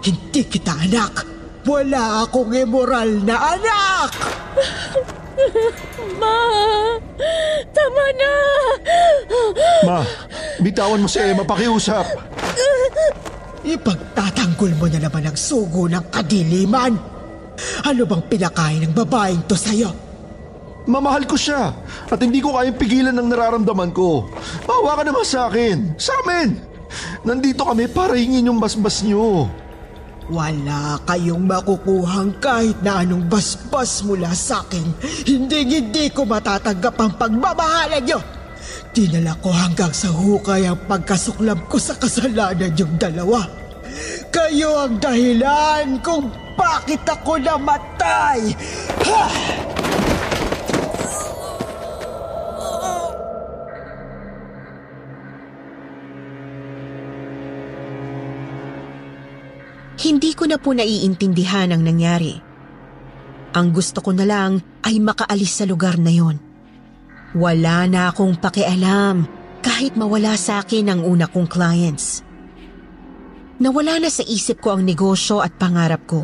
Hindi 0.05 0.45
kita 0.45 0.77
anak. 0.85 1.25
Wala 1.65 2.21
akong 2.21 2.53
immoral 2.53 3.17
na 3.25 3.57
anak! 3.57 4.13
Ma! 6.21 6.37
Tama 7.73 8.05
na! 8.13 8.33
Ma, 9.89 9.99
bitawan 10.61 11.01
mo 11.01 11.09
si 11.09 11.17
Emma 11.17 11.41
pakiusap. 11.41 12.05
Ipagtatanggol 13.65 14.77
mo 14.77 14.85
na 14.85 15.01
naman 15.01 15.25
ang 15.25 15.37
sugo 15.39 15.89
ng 15.89 16.13
kadiliman. 16.13 16.93
Ano 17.89 18.05
bang 18.05 18.23
pinakain 18.29 18.85
ng 18.85 18.93
babaeng 18.93 19.49
to 19.49 19.57
sa'yo? 19.57 20.06
Mamahal 20.87 21.27
ko 21.27 21.35
siya 21.35 21.75
at 22.07 22.19
hindi 22.23 22.39
ko 22.39 22.55
kayang 22.55 22.79
pigilan 22.79 23.11
ng 23.11 23.27
nararamdaman 23.27 23.91
ko. 23.91 24.31
Bawa 24.63 24.95
ka 24.95 25.03
naman 25.03 25.27
sa 25.27 25.51
akin, 25.51 25.99
sa 25.99 26.15
amin. 26.23 26.55
Nandito 27.27 27.67
kami 27.67 27.91
para 27.91 28.15
hingin 28.15 28.47
yung 28.47 28.63
basbas 28.63 29.03
niyo. 29.03 29.51
Wala 30.31 30.99
kayong 31.07 31.43
makukuhang 31.43 32.35
kahit 32.39 32.79
na 32.83 33.03
anong 33.03 33.27
basbas 33.27 34.03
mula 34.03 34.31
sa 34.31 34.63
akin. 34.63 34.83
Hindi 35.27 35.63
hindi 35.67 36.07
ko 36.11 36.23
matatanggap 36.23 36.95
ang 36.99 37.13
pagmamahalan 37.19 38.03
niyo. 38.03 38.19
Dinala 38.91 39.35
ko 39.43 39.51
hanggang 39.51 39.91
sa 39.91 40.11
hukay 40.11 40.67
ang 40.67 40.79
pagkasuklam 40.87 41.67
ko 41.67 41.79
sa 41.79 41.95
kasalanan 41.99 42.71
yung 42.75 42.95
dalawa. 42.95 43.43
Kayo 44.31 44.87
ang 44.87 44.99
dahilan 44.99 45.99
kung 46.03 46.31
bakit 46.59 47.03
ako 47.07 47.39
namatay. 47.39 48.51
Ha! 49.07 49.66
Hindi 60.07 60.31
ko 60.31 60.47
na 60.47 60.55
po 60.55 60.71
naiintindihan 60.71 61.67
ang 61.75 61.83
nangyari. 61.83 62.39
Ang 63.51 63.75
gusto 63.75 63.99
ko 63.99 64.15
na 64.15 64.23
lang 64.23 64.63
ay 64.87 65.03
makaalis 65.03 65.59
sa 65.59 65.67
lugar 65.67 65.99
na 65.99 66.15
yon. 66.15 66.39
Wala 67.35 67.83
na 67.91 68.07
akong 68.07 68.39
pakialam 68.39 69.27
kahit 69.59 69.99
mawala 69.99 70.39
sa 70.39 70.63
akin 70.63 70.87
ang 70.87 71.01
una 71.03 71.27
kong 71.27 71.51
clients. 71.51 72.23
Nawala 73.59 73.99
na 73.99 74.07
sa 74.07 74.23
isip 74.23 74.63
ko 74.63 74.79
ang 74.79 74.87
negosyo 74.87 75.43
at 75.43 75.51
pangarap 75.59 76.07
ko. 76.07 76.23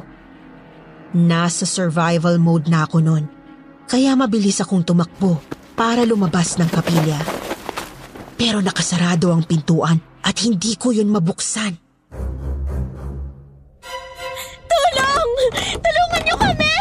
Nasa 1.12 1.68
survival 1.68 2.40
mode 2.40 2.72
na 2.72 2.88
ako 2.88 3.04
noon, 3.04 3.28
kaya 3.92 4.16
mabilis 4.16 4.64
akong 4.64 4.88
tumakbo 4.88 5.44
para 5.76 6.08
lumabas 6.08 6.56
ng 6.56 6.72
kapilya. 6.72 7.20
Pero 8.40 8.64
nakasarado 8.64 9.28
ang 9.36 9.44
pintuan 9.44 10.00
at 10.24 10.40
hindi 10.40 10.80
ko 10.80 10.96
yun 10.96 11.12
mabuksan. 11.12 11.83
Tulungan 15.52 16.22
niyo 16.24 16.36
kami! 16.40 16.76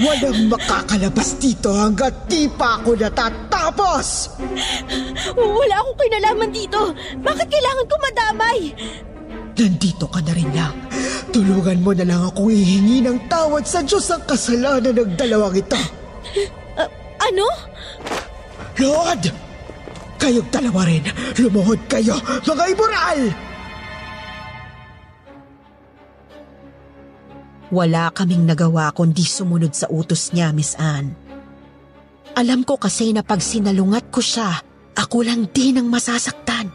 Walang 0.00 0.48
makakalabas 0.48 1.36
dito 1.36 1.68
hanggat 1.76 2.24
di 2.24 2.48
pa 2.48 2.80
ako 2.80 2.96
natatapos! 2.96 4.38
Wala 5.36 5.74
akong 5.84 5.98
kinalaman 6.00 6.50
dito. 6.50 6.96
Bakit 7.20 7.46
kailangan 7.52 7.86
ko 7.86 7.94
madamay? 8.00 8.58
Nandito 9.60 10.08
ka 10.08 10.24
na 10.24 10.32
rin 10.32 10.50
lang. 10.56 10.72
Tulungan 11.28 11.84
mo 11.84 11.92
na 11.92 12.08
lang 12.08 12.22
akong 12.24 12.48
ihingi 12.48 13.04
ng 13.04 13.28
tawad 13.28 13.68
sa 13.68 13.84
Diyos 13.84 14.08
ang 14.08 14.24
kasalanan 14.24 14.96
ng 14.96 15.14
dalawang 15.20 15.60
ito. 15.60 15.78
Uh, 16.80 16.88
ano? 17.20 17.46
Lord! 18.80 19.28
Kayong 20.20 20.48
dalawa 20.52 20.84
rin, 20.84 21.04
lumuhod 21.36 21.80
kayo, 21.88 22.16
mga 22.44 22.64
immoral! 22.72 23.20
Wala 27.70 28.10
kaming 28.10 28.50
nagawa 28.50 28.90
kundi 28.90 29.22
sumunod 29.22 29.70
sa 29.78 29.86
utos 29.86 30.34
niya, 30.34 30.50
Miss 30.50 30.74
Anne. 30.74 31.14
Alam 32.34 32.66
ko 32.66 32.78
kasi 32.78 33.14
na 33.14 33.22
pag 33.22 33.38
sinalungat 33.38 34.10
ko 34.10 34.18
siya, 34.18 34.58
ako 34.98 35.22
lang 35.22 35.46
din 35.54 35.78
ang 35.78 35.86
masasaktan. 35.86 36.70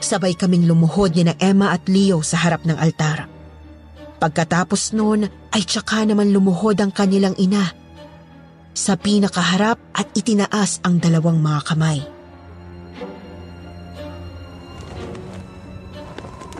Sabay 0.00 0.36
kaming 0.36 0.64
lumuhod 0.64 1.16
ni 1.16 1.28
na 1.28 1.36
Emma 1.40 1.72
at 1.72 1.88
Leo 1.88 2.20
sa 2.24 2.40
harap 2.40 2.64
ng 2.68 2.76
altar. 2.76 3.28
Pagkatapos 4.20 4.92
noon 4.92 5.28
ay 5.52 5.64
tsaka 5.64 6.04
naman 6.04 6.32
lumuhod 6.32 6.76
ang 6.80 6.92
kanilang 6.92 7.36
ina. 7.40 7.72
Sa 8.76 8.96
pinakaharap 8.96 9.80
at 9.96 10.08
itinaas 10.12 10.84
ang 10.84 11.00
dalawang 11.00 11.40
mga 11.40 11.60
kamay. 11.64 12.00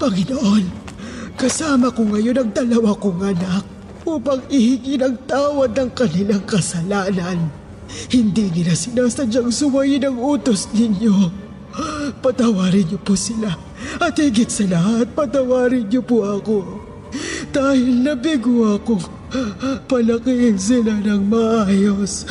Panginoon, 0.01 0.65
kasama 1.41 1.89
ko 1.89 2.05
ngayon 2.05 2.37
ang 2.37 2.51
dalawa 2.53 2.93
kong 3.01 3.33
anak 3.33 3.65
upang 4.05 4.45
ihingi 4.53 5.01
ng 5.01 5.25
tawad 5.25 5.73
ng 5.73 5.89
kanilang 5.97 6.45
kasalanan. 6.45 7.49
Hindi 8.13 8.53
nila 8.53 8.77
sinasadyang 8.77 9.49
suwayin 9.49 10.05
ang 10.05 10.21
utos 10.21 10.69
ninyo. 10.77 11.33
Patawarin 12.21 12.85
niyo 12.85 13.01
po 13.01 13.17
sila 13.17 13.57
at 14.05 14.21
higit 14.21 14.53
sa 14.53 14.69
lahat, 14.69 15.17
patawarin 15.17 15.89
niyo 15.89 16.05
po 16.05 16.29
ako. 16.29 16.85
Dahil 17.49 18.05
nabigo 18.05 18.77
ako, 18.77 19.01
palakihin 19.89 20.61
sila 20.61 20.93
ng 20.93 21.25
maayos. 21.25 22.29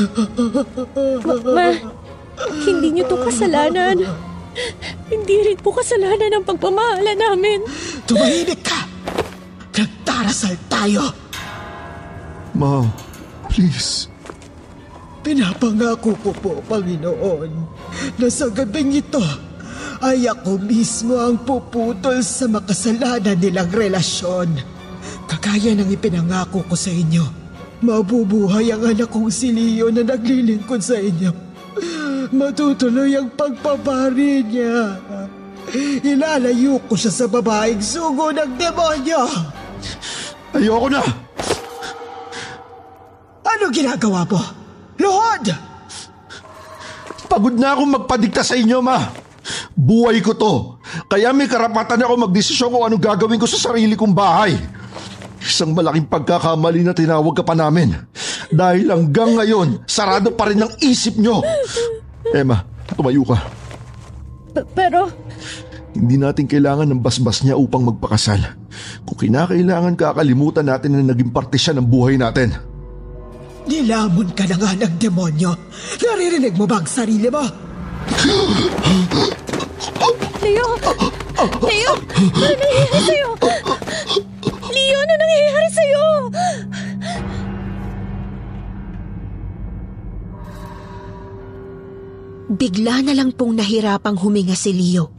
Ma, 1.50 1.74
Hindi 2.62 2.88
niyo 2.94 3.10
to 3.10 3.18
kasalanan. 3.26 4.06
Hindi 5.10 5.36
rin 5.50 5.58
po 5.58 5.74
kasalanan 5.74 6.30
ang 6.30 6.46
pagmamahala 6.46 7.18
namin. 7.18 7.66
Tumahimik 8.06 8.62
ka! 8.62 8.89
Nagdarasal 10.20 10.60
tayo! 10.68 11.16
Ma, 12.52 12.84
please. 13.48 14.12
Pinapangako 15.24 16.12
ko 16.20 16.36
po, 16.36 16.60
Panginoon, 16.68 17.48
na 18.20 18.28
sa 18.28 18.52
gabing 18.52 19.00
ito 19.00 19.24
ay 20.04 20.28
ako 20.28 20.60
mismo 20.60 21.16
ang 21.16 21.40
puputol 21.48 22.20
sa 22.20 22.52
makasalanan 22.52 23.40
nilang 23.40 23.72
relasyon. 23.72 24.60
Kagaya 25.24 25.72
ng 25.80 25.88
ipinangako 25.88 26.68
ko 26.68 26.76
sa 26.76 26.92
inyo, 26.92 27.24
mabubuhay 27.80 28.76
ang 28.76 28.92
anak 28.92 29.08
kong 29.08 29.32
si 29.32 29.56
Leo 29.56 29.88
na 29.88 30.04
naglilingkod 30.04 30.84
sa 30.84 31.00
inyo. 31.00 31.32
Matutuloy 32.36 33.16
ang 33.16 33.32
pagpapari 33.40 34.44
niya. 34.44 35.00
Ilalayo 36.04 36.84
ko 36.92 37.00
siya 37.00 37.24
sa 37.24 37.32
babaeng 37.32 37.80
sugo 37.80 38.36
ng 38.36 38.60
demonyo. 38.60 39.56
Ayoko 40.54 40.88
na! 40.90 41.02
Ano 43.46 43.66
ginagawa 43.70 44.26
mo? 44.26 44.42
Luhod! 44.98 45.46
Pagod 47.30 47.56
na 47.56 47.78
akong 47.78 47.94
magpadikta 47.94 48.42
sa 48.42 48.58
inyo, 48.58 48.82
ma. 48.82 49.14
Buhay 49.78 50.18
ko 50.26 50.34
to. 50.34 50.54
Kaya 51.06 51.30
may 51.30 51.46
karapatan 51.46 52.02
ako 52.02 52.30
magdesisyon 52.30 52.74
kung 52.74 52.84
anong 52.86 53.02
gagawin 53.02 53.38
ko 53.38 53.46
sa 53.46 53.70
sarili 53.70 53.94
kong 53.94 54.14
bahay. 54.18 54.58
Isang 55.40 55.72
malaking 55.78 56.10
pagkakamali 56.10 56.82
na 56.82 56.98
tinawag 56.98 57.38
ka 57.38 57.46
pa 57.46 57.54
namin. 57.54 57.94
Dahil 58.50 58.90
hanggang 58.90 59.38
ngayon, 59.38 59.86
sarado 59.86 60.34
pa 60.34 60.50
rin 60.50 60.66
ang 60.66 60.74
isip 60.82 61.22
nyo. 61.22 61.46
Emma, 62.34 62.66
tumayo 62.98 63.22
ka. 63.24 63.38
P- 64.58 64.68
pero, 64.74 65.14
Hindi 65.90 66.22
natin 66.22 66.46
kailangan 66.46 66.86
ng 66.94 67.02
basbas 67.02 67.42
niya 67.42 67.58
upang 67.58 67.82
magpakasal. 67.82 68.40
Kung 69.10 69.18
kinakailangan 69.18 69.98
kakalimutan 69.98 70.70
natin 70.70 70.96
na 70.96 71.14
naging 71.14 71.34
parte 71.34 71.58
siya 71.58 71.74
ng 71.78 71.88
buhay 71.90 72.16
natin. 72.16 72.54
Nilamon 73.66 74.30
ka 74.38 74.46
na 74.50 74.56
nga 74.58 74.72
ng 74.74 74.96
demonyo. 75.02 75.52
Naririnig 76.02 76.54
mo 76.58 76.66
ba 76.70 76.82
ang 76.82 76.90
sarili 76.90 77.30
mo? 77.30 77.42
Leo! 80.42 80.68
Leo! 81.66 81.94
Ano 82.18 82.54
nangyayari 82.58 83.00
sa'yo? 83.06 83.30
Leo, 84.70 84.98
ano 84.98 85.14
nangyayari 85.18 85.70
sa'yo? 85.74 86.06
Bigla 92.50 93.06
na 93.06 93.14
lang 93.14 93.30
pong 93.38 93.54
nahirapang 93.62 94.18
huminga 94.18 94.58
si 94.58 94.74
Leo. 94.74 95.19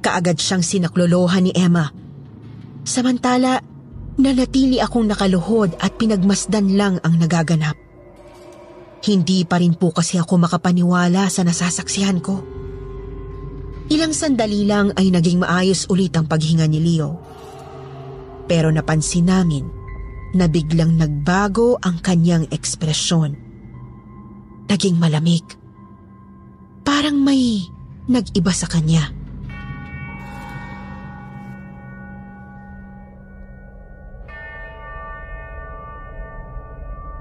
Kaagad 0.00 0.40
siyang 0.40 0.64
sinaklolohan 0.64 1.44
ni 1.44 1.52
Emma. 1.52 1.92
Samantala, 2.84 3.60
nanatili 4.16 4.80
akong 4.80 5.08
nakaluhod 5.08 5.76
at 5.76 5.96
pinagmasdan 6.00 6.76
lang 6.76 6.96
ang 7.04 7.20
nagaganap. 7.20 7.76
Hindi 9.00 9.48
pa 9.48 9.56
rin 9.60 9.76
po 9.76 9.92
kasi 9.92 10.20
ako 10.20 10.44
makapaniwala 10.44 11.28
sa 11.32 11.40
nasasaksihan 11.40 12.20
ko. 12.20 12.44
Ilang 13.90 14.12
sandali 14.12 14.68
lang 14.68 14.92
ay 14.96 15.08
naging 15.08 15.40
maayos 15.40 15.88
ulit 15.88 16.12
ang 16.16 16.28
paghinga 16.28 16.68
ni 16.68 16.78
Leo. 16.78 17.16
Pero 18.44 18.68
napansin 18.68 19.28
namin 19.28 19.64
na 20.36 20.46
biglang 20.46 20.94
nagbago 20.94 21.80
ang 21.82 21.98
kanyang 21.98 22.46
ekspresyon. 22.54 23.34
Naging 24.70 24.96
malamig. 25.00 25.42
Parang 26.86 27.18
may 27.18 27.66
nag-iba 28.06 28.54
sa 28.54 28.70
kanya. 28.70 29.19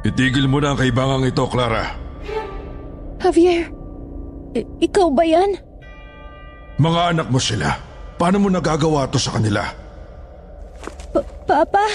Itigil 0.09 0.49
mo 0.49 0.57
na 0.57 0.73
ang 0.73 0.79
kaibangang 0.79 1.29
ito, 1.29 1.45
Clara. 1.45 1.93
Javier, 3.21 3.69
i- 4.57 4.65
ikaw 4.81 5.13
ba 5.13 5.21
yan? 5.21 5.53
Mga 6.81 7.01
anak 7.13 7.27
mo 7.29 7.37
sila. 7.37 7.77
Paano 8.17 8.41
mo 8.41 8.49
nagagawa 8.49 9.05
to 9.07 9.21
sa 9.21 9.37
kanila? 9.37 9.69
Pa- 11.13 11.27
Papa? 11.45 11.85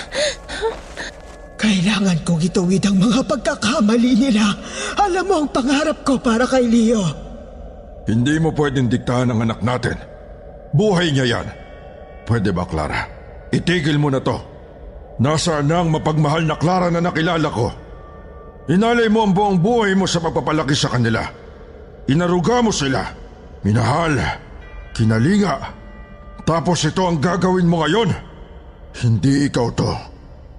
Kailangan 1.57 2.23
kong 2.23 2.45
ituwid 2.45 2.85
ang 2.85 3.01
mga 3.01 3.25
pagkakamali 3.25 4.13
nila. 4.21 4.53
Alam 5.01 5.25
mo 5.25 5.35
ang 5.43 5.49
pangarap 5.49 6.05
ko 6.05 6.21
para 6.21 6.45
kay 6.45 6.69
Leo. 6.69 7.03
Hindi 8.05 8.37
mo 8.37 8.53
pwedeng 8.53 8.87
diktahan 8.87 9.33
ang 9.33 9.41
anak 9.43 9.65
natin. 9.65 9.97
Buhay 10.77 11.09
niya 11.09 11.41
yan. 11.41 11.47
Pwede 12.29 12.53
ba, 12.53 12.69
Clara? 12.69 13.09
Itigil 13.49 13.97
mo 13.97 14.13
na 14.13 14.21
to. 14.21 14.37
Nasaan 15.17 15.71
na 15.71 15.81
ang 15.81 15.89
mapagmahal 15.89 16.45
na 16.45 16.57
Clara 16.61 16.93
na 16.93 17.01
nakilala 17.01 17.49
ko? 17.49 17.73
Inalay 18.65 19.13
mo 19.13 19.29
ang 19.29 19.37
buong 19.37 19.61
buhay 19.61 19.93
mo 19.93 20.09
sa 20.09 20.25
pagpapalaki 20.25 20.73
sa 20.73 20.89
kanila. 20.89 21.21
Inaruga 22.09 22.65
mo 22.65 22.73
sila. 22.73 23.05
Minahal. 23.61 24.17
Kinalinga. 24.97 25.57
Tapos 26.49 26.81
ito 26.89 27.05
ang 27.05 27.21
gagawin 27.21 27.69
mo 27.69 27.85
ngayon? 27.85 28.09
Hindi 29.05 29.53
ikaw 29.53 29.69
to. 29.77 29.93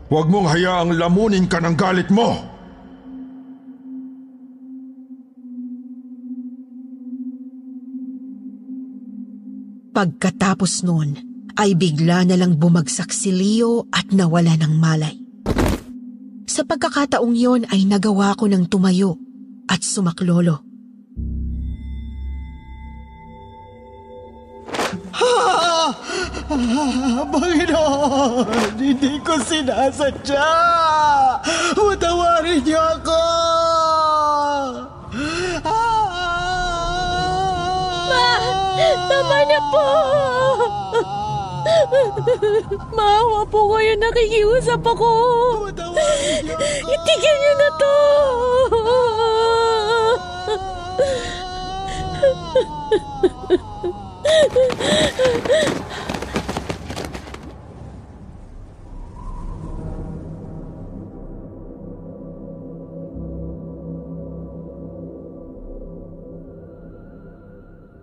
Huwag 0.05 0.29
mong 0.29 0.53
hayaang 0.53 0.93
lamunin 0.93 1.49
ka 1.49 1.57
ng 1.57 1.73
galit 1.73 2.09
mo. 2.13 2.53
Pagkatapos 9.95 10.83
noon, 10.85 11.17
ay 11.55 11.73
bigla 11.73 12.27
na 12.27 12.35
lang 12.37 12.59
bumagsak 12.59 13.15
si 13.15 13.31
Leo 13.31 13.87
at 13.89 14.11
nawala 14.11 14.59
ng 14.59 14.73
malay. 14.75 15.24
Sa 16.45 16.61
pagkakataong 16.61 17.35
yon 17.35 17.61
ay 17.73 17.89
nagawa 17.89 18.37
ko 18.37 18.45
ng 18.45 18.69
tumayo 18.69 19.17
at 19.65 19.81
sumaklolo. 19.81 20.61
Ah! 25.13 25.89
Ah, 26.45 27.25
Panginoon, 27.25 28.77
hindi 28.77 29.17
ko 29.25 29.33
sinasadya. 29.41 30.45
Patawarin 31.73 32.61
niyo 32.61 32.77
ako. 32.77 33.21
Ma! 38.05 38.29
Tama 39.09 39.39
na 39.49 39.59
po! 39.73 39.85
Maawa 42.97 43.41
po 43.49 43.73
kayo, 43.73 43.93
nakikiusap 43.97 44.81
ako! 44.85 45.09
Itigil 46.85 47.35
niyo 47.41 47.53
na 47.57 47.69
to! 47.79 47.93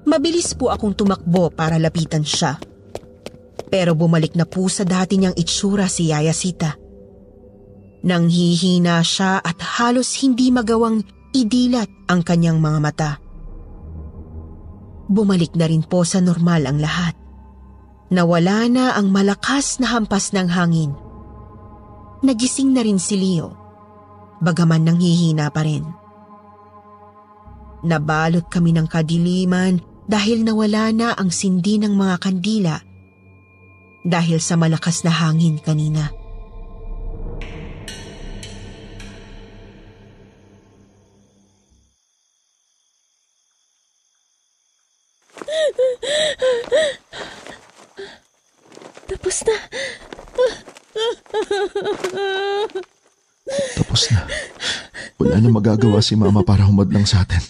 Mabilis 0.02 0.52
po 0.52 0.68
akong 0.68 0.92
tumakbo 0.92 1.48
para 1.48 1.80
lapitan 1.80 2.20
siya. 2.20 2.71
Pero 3.72 3.96
bumalik 3.96 4.36
na 4.36 4.44
po 4.44 4.68
sa 4.68 4.84
dati 4.84 5.16
niyang 5.16 5.32
itsura 5.32 5.88
si 5.88 6.12
Yaya 6.12 6.36
Sita. 6.36 6.76
Nang 8.04 8.28
hihina 8.28 9.00
siya 9.00 9.40
at 9.40 9.56
halos 9.80 10.12
hindi 10.20 10.52
magawang 10.52 11.00
idilat 11.32 11.88
ang 12.12 12.20
kanyang 12.20 12.60
mga 12.60 12.78
mata. 12.84 13.12
Bumalik 15.08 15.56
na 15.56 15.72
rin 15.72 15.80
po 15.80 16.04
sa 16.04 16.20
normal 16.20 16.68
ang 16.68 16.84
lahat. 16.84 17.16
Nawala 18.12 18.68
na 18.68 18.92
ang 18.92 19.08
malakas 19.08 19.80
na 19.80 19.88
hampas 19.88 20.36
ng 20.36 20.52
hangin. 20.52 20.92
Nagising 22.20 22.76
na 22.76 22.84
rin 22.84 23.00
si 23.00 23.16
Leo, 23.16 23.56
bagaman 24.44 24.84
nang 24.84 25.00
hihina 25.00 25.48
pa 25.48 25.64
rin. 25.64 25.88
Nabalot 27.88 28.52
kami 28.52 28.76
ng 28.76 28.84
kadiliman 28.84 29.80
dahil 30.04 30.44
nawala 30.44 30.92
na 30.92 31.08
ang 31.16 31.32
sindi 31.32 31.80
ng 31.80 31.96
mga 31.96 32.16
kandila 32.20 32.76
dahil 34.03 34.42
sa 34.42 34.59
malakas 34.59 35.07
na 35.07 35.14
hangin 35.14 35.62
kanina. 35.62 36.11
Tapos 49.07 49.38
na. 49.46 49.57
Tapos 53.78 54.03
na. 54.11 54.20
Wala 55.22 55.36
na 55.38 55.48
magagawa 55.48 56.03
si 56.03 56.18
Mama 56.18 56.42
para 56.42 56.66
humadlang 56.66 57.07
sa 57.07 57.22
atin. 57.22 57.42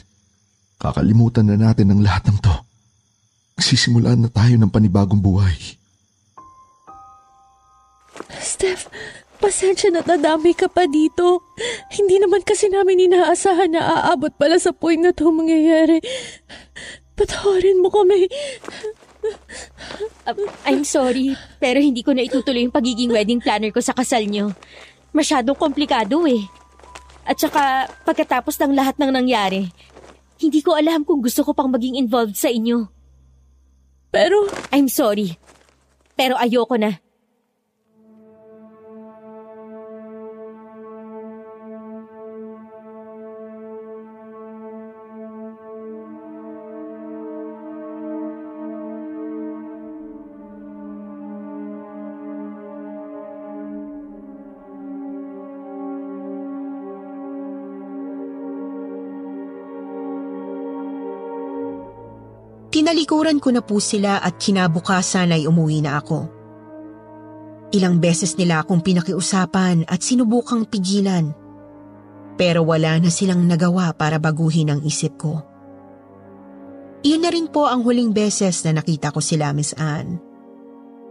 Kakalimutan 0.77 1.49
na 1.49 1.57
natin 1.57 1.95
ang 1.95 2.01
lahat 2.05 2.29
ng 2.29 2.39
to. 2.43 2.55
Sisimulan 3.63 4.19
na 4.21 4.29
tayo 4.29 4.59
ng 4.59 4.69
panibagong 4.69 5.23
buhay. 5.23 5.82
Steph, 8.41 8.89
pasensya 9.43 9.91
na 9.91 10.01
nadami 10.07 10.55
ka 10.55 10.71
pa 10.71 10.87
dito. 10.87 11.43
Hindi 11.91 12.23
naman 12.23 12.47
kasi 12.47 12.71
namin 12.71 13.11
inaasahan 13.11 13.75
na 13.75 13.83
aabot 13.83 14.33
pala 14.39 14.57
sa 14.57 14.71
point 14.71 15.03
na 15.03 15.11
to 15.11 15.29
mangyayari. 15.35 15.99
Patawarin 17.19 17.83
mo 17.83 17.93
kami. 17.93 18.31
Uh, 20.27 20.35
I'm 20.67 20.83
sorry, 20.87 21.35
pero 21.59 21.79
hindi 21.79 22.01
ko 22.03 22.15
na 22.15 22.27
itutuloy 22.27 22.67
yung 22.67 22.75
pagiging 22.75 23.11
wedding 23.11 23.43
planner 23.43 23.71
ko 23.71 23.83
sa 23.83 23.95
kasal 23.95 24.25
nyo. 24.27 24.55
Masyadong 25.13 25.59
komplikado 25.59 26.25
eh. 26.25 26.47
At 27.23 27.39
saka, 27.39 27.87
pagkatapos 28.03 28.59
ng 28.59 28.75
lahat 28.75 28.99
ng 28.99 29.13
nangyari, 29.15 29.71
hindi 30.43 30.59
ko 30.59 30.75
alam 30.75 31.07
kung 31.07 31.23
gusto 31.23 31.47
ko 31.47 31.55
pang 31.55 31.71
maging 31.71 31.99
involved 31.99 32.35
sa 32.35 32.51
inyo. 32.51 32.91
Pero... 34.11 34.51
I'm 34.75 34.91
sorry. 34.91 35.39
Pero 36.19 36.35
ayoko 36.35 36.75
na. 36.75 37.02
Tinalikuran 63.13 63.45
ko 63.45 63.53
na 63.53 63.61
po 63.61 63.77
sila 63.77 64.25
at 64.25 64.41
kinabukasan 64.41 65.37
ay 65.37 65.45
umuwi 65.45 65.85
na 65.85 66.01
ako. 66.01 66.33
Ilang 67.77 68.01
beses 68.01 68.41
nila 68.41 68.65
akong 68.65 68.81
pinakiusapan 68.81 69.85
at 69.85 70.01
sinubukang 70.01 70.65
pigilan. 70.65 71.29
Pero 72.41 72.65
wala 72.65 72.97
na 72.97 73.13
silang 73.13 73.45
nagawa 73.45 73.93
para 73.93 74.17
baguhin 74.17 74.73
ang 74.73 74.81
isip 74.81 75.21
ko. 75.21 75.45
Iyon 77.05 77.21
na 77.21 77.29
rin 77.29 77.53
po 77.53 77.69
ang 77.69 77.85
huling 77.85 78.17
beses 78.17 78.65
na 78.65 78.81
nakita 78.81 79.13
ko 79.13 79.21
sila, 79.21 79.53
Miss 79.53 79.77
Anne. 79.77 80.17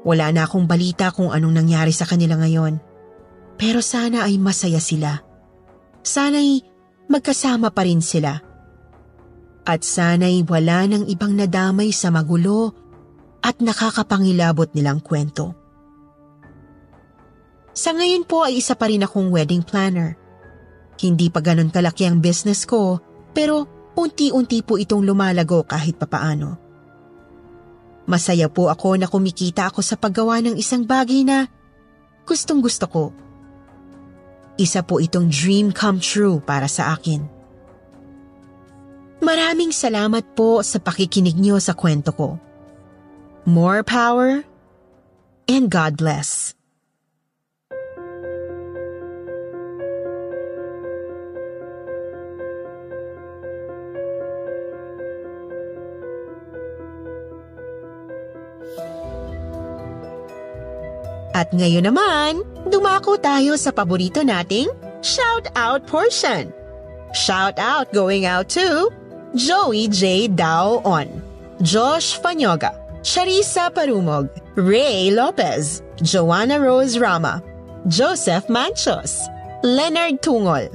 Wala 0.01 0.33
na 0.33 0.49
akong 0.49 0.65
balita 0.65 1.13
kung 1.13 1.29
anong 1.29 1.53
nangyari 1.53 1.93
sa 1.93 2.09
kanila 2.09 2.33
ngayon. 2.41 2.81
Pero 3.61 3.77
sana 3.85 4.25
ay 4.25 4.41
masaya 4.41 4.81
sila. 4.81 5.21
Sana'y 6.01 6.65
magkasama 7.13 7.69
pa 7.69 7.85
rin 7.85 8.01
sila. 8.01 8.50
At 9.61 9.85
sana'y 9.85 10.41
wala 10.49 10.89
ng 10.89 11.05
ibang 11.05 11.37
nadamay 11.37 11.93
sa 11.93 12.09
magulo 12.09 12.73
at 13.41 13.61
nakakapangilabot 13.61 14.73
nilang 14.73 15.01
kwento. 15.01 15.53
Sa 17.71 17.95
ngayon 17.95 18.27
po 18.27 18.43
ay 18.43 18.59
isa 18.59 18.75
pa 18.75 18.91
rin 18.91 19.05
akong 19.05 19.31
wedding 19.31 19.63
planner. 19.63 20.19
Hindi 20.99 21.31
pa 21.33 21.39
ganon 21.41 21.73
kalaki 21.73 22.05
ang 22.05 22.19
business 22.19 22.67
ko 22.67 22.99
pero 23.31 23.65
unti-unti 23.95 24.61
po 24.61 24.77
itong 24.77 25.01
lumalago 25.07 25.63
kahit 25.65 25.97
papaano. 25.97 26.59
Masaya 28.05 28.51
po 28.51 28.67
ako 28.67 28.99
na 28.99 29.07
kumikita 29.07 29.71
ako 29.71 29.79
sa 29.79 29.95
paggawa 29.95 30.43
ng 30.43 30.59
isang 30.59 30.83
bagay 30.83 31.23
na 31.23 31.47
gustong 32.27 32.59
gusto 32.59 32.85
ko. 32.89 33.03
Isa 34.59 34.83
po 34.83 34.99
itong 34.99 35.31
dream 35.31 35.71
come 35.71 35.97
true 35.97 36.43
para 36.43 36.67
sa 36.67 36.93
akin. 36.93 37.40
Maraming 39.21 39.69
salamat 39.69 40.33
po 40.33 40.65
sa 40.65 40.81
pakikinig 40.81 41.37
niyo 41.37 41.61
sa 41.61 41.77
kwento 41.77 42.09
ko. 42.09 42.41
More 43.45 43.85
power 43.85 44.41
and 45.45 45.69
God 45.69 45.93
bless. 45.93 46.57
At 61.31 61.53
ngayon 61.53 61.85
naman, 61.85 62.41
dumako 62.69 63.21
tayo 63.21 63.53
sa 63.53 63.69
paborito 63.69 64.25
nating 64.25 64.67
shout 65.05 65.45
out 65.53 65.85
portion. 65.85 66.49
Shout 67.13 67.61
out 67.61 67.89
going 67.93 68.25
out 68.25 68.49
to 68.57 68.89
Joey 69.35 69.87
J. 69.87 70.27
Dao 70.27 70.83
On, 70.83 71.07
Josh 71.63 72.19
Fanyoga, 72.19 72.75
Charissa 72.99 73.71
Parumog, 73.71 74.27
Ray 74.59 75.11
Lopez, 75.11 75.81
Joanna 76.03 76.59
Rose 76.59 76.99
Rama, 76.99 77.41
Joseph 77.87 78.51
Manchos, 78.51 79.23
Leonard 79.63 80.19
Tungol, 80.19 80.67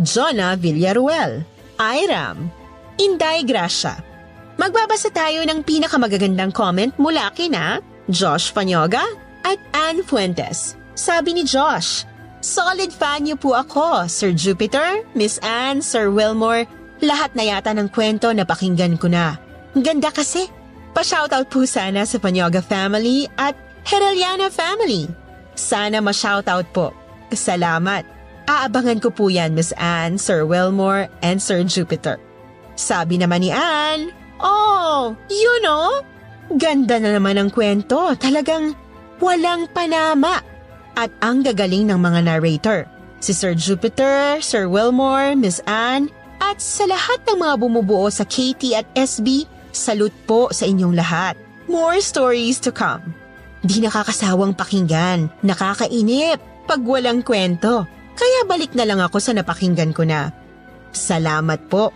Jonah 0.00 0.56
Villaruel, 0.56 1.44
Iram, 1.76 2.48
Inday 2.96 3.44
Gracia. 3.44 4.00
Magbabasa 4.56 5.12
tayo 5.12 5.44
ng 5.44 5.60
pinakamagagandang 5.60 6.56
comment 6.56 6.96
mula 6.96 7.28
kina 7.36 7.84
Josh 8.08 8.48
Fanyoga 8.48 9.04
at 9.44 9.60
Ann 9.76 10.00
Fuentes. 10.00 10.80
Sabi 10.96 11.36
ni 11.36 11.44
Josh, 11.44 12.08
Solid 12.42 12.90
fan 12.90 13.22
niyo 13.22 13.38
po 13.38 13.54
ako, 13.54 14.10
Sir 14.10 14.34
Jupiter, 14.34 15.06
Miss 15.14 15.38
Anne, 15.46 15.78
Sir 15.78 16.10
Wilmore, 16.10 16.66
lahat 17.02 17.34
na 17.34 17.44
yata 17.44 17.74
ng 17.74 17.90
kwento 17.90 18.30
na 18.30 18.46
pakinggan 18.46 18.94
ko 18.96 19.10
na. 19.10 19.36
Ganda 19.74 20.14
kasi. 20.14 20.46
Pa-shoutout 20.92 21.48
po 21.48 21.66
sana 21.66 22.04
sa 22.06 22.20
Panyoga 22.22 22.62
family 22.62 23.26
at 23.40 23.56
Heraliana 23.82 24.52
family. 24.52 25.10
Sana 25.58 25.98
ma-shoutout 25.98 26.68
po. 26.70 26.94
Salamat. 27.32 28.04
Aabangan 28.44 29.00
ko 29.00 29.08
po 29.08 29.32
yan, 29.32 29.56
Miss 29.56 29.72
Anne, 29.80 30.20
Sir 30.20 30.44
Wilmore, 30.44 31.08
and 31.24 31.40
Sir 31.40 31.64
Jupiter. 31.64 32.20
Sabi 32.76 33.16
naman 33.16 33.40
ni 33.40 33.50
Anne, 33.50 34.12
Oh, 34.42 35.14
you 35.30 35.54
know, 35.62 36.02
ganda 36.58 36.98
na 36.98 37.14
naman 37.14 37.38
ang 37.38 37.48
kwento. 37.48 38.12
Talagang 38.18 38.74
walang 39.22 39.70
panama. 39.70 40.42
At 40.98 41.08
ang 41.24 41.40
gagaling 41.40 41.88
ng 41.88 41.96
mga 41.96 42.20
narrator. 42.26 42.84
Si 43.22 43.32
Sir 43.32 43.54
Jupiter, 43.54 44.42
Sir 44.42 44.66
Wilmore, 44.66 45.32
Miss 45.38 45.62
Anne, 45.64 46.10
at 46.52 46.60
sa 46.60 46.84
lahat 46.84 47.24
ng 47.24 47.40
mga 47.40 47.54
bumubuo 47.64 48.12
sa 48.12 48.28
KT 48.28 48.76
at 48.76 48.84
SB, 48.92 49.48
salute 49.72 50.12
po 50.28 50.52
sa 50.52 50.68
inyong 50.68 50.92
lahat. 50.92 51.32
More 51.64 51.96
stories 52.04 52.60
to 52.60 52.68
come. 52.68 53.16
Di 53.64 53.80
nakakasawang 53.80 54.52
pakinggan, 54.52 55.32
nakakainip 55.40 56.68
pag 56.68 56.84
walang 56.84 57.24
kwento. 57.24 57.88
Kaya 58.12 58.44
balik 58.44 58.76
na 58.76 58.84
lang 58.84 59.00
ako 59.00 59.16
sa 59.16 59.32
napakinggan 59.32 59.96
ko 59.96 60.04
na. 60.04 60.28
Salamat 60.92 61.72
po. 61.72 61.88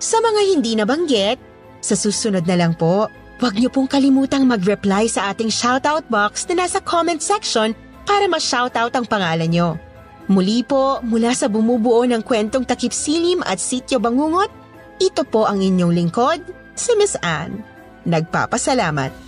Sa 0.00 0.16
mga 0.24 0.40
hindi 0.48 0.72
nabanggit, 0.72 1.36
sa 1.84 1.92
susunod 1.92 2.48
na 2.48 2.56
lang 2.56 2.72
po, 2.72 3.12
huwag 3.36 3.52
niyo 3.52 3.68
pong 3.68 3.92
kalimutang 3.92 4.48
mag-reply 4.48 5.12
sa 5.12 5.28
ating 5.28 5.52
shoutout 5.52 6.08
box 6.08 6.48
na 6.48 6.64
nasa 6.64 6.80
comment 6.80 7.20
section 7.20 7.76
para 8.08 8.24
ma-shoutout 8.32 8.96
ang 8.96 9.04
pangalan 9.04 9.52
niyo. 9.52 9.76
Muli 10.28 10.60
po, 10.60 11.00
mula 11.00 11.32
sa 11.32 11.48
bumubuo 11.48 12.04
ng 12.04 12.20
kwentong 12.20 12.68
takip 12.68 12.92
silim 12.92 13.40
at 13.48 13.56
sityo 13.56 13.96
bangungot, 13.96 14.52
ito 15.00 15.24
po 15.24 15.48
ang 15.48 15.64
inyong 15.64 15.92
lingkod, 15.96 16.40
si 16.76 16.92
Miss 17.00 17.16
Anne. 17.24 17.64
Nagpapasalamat. 18.04 19.27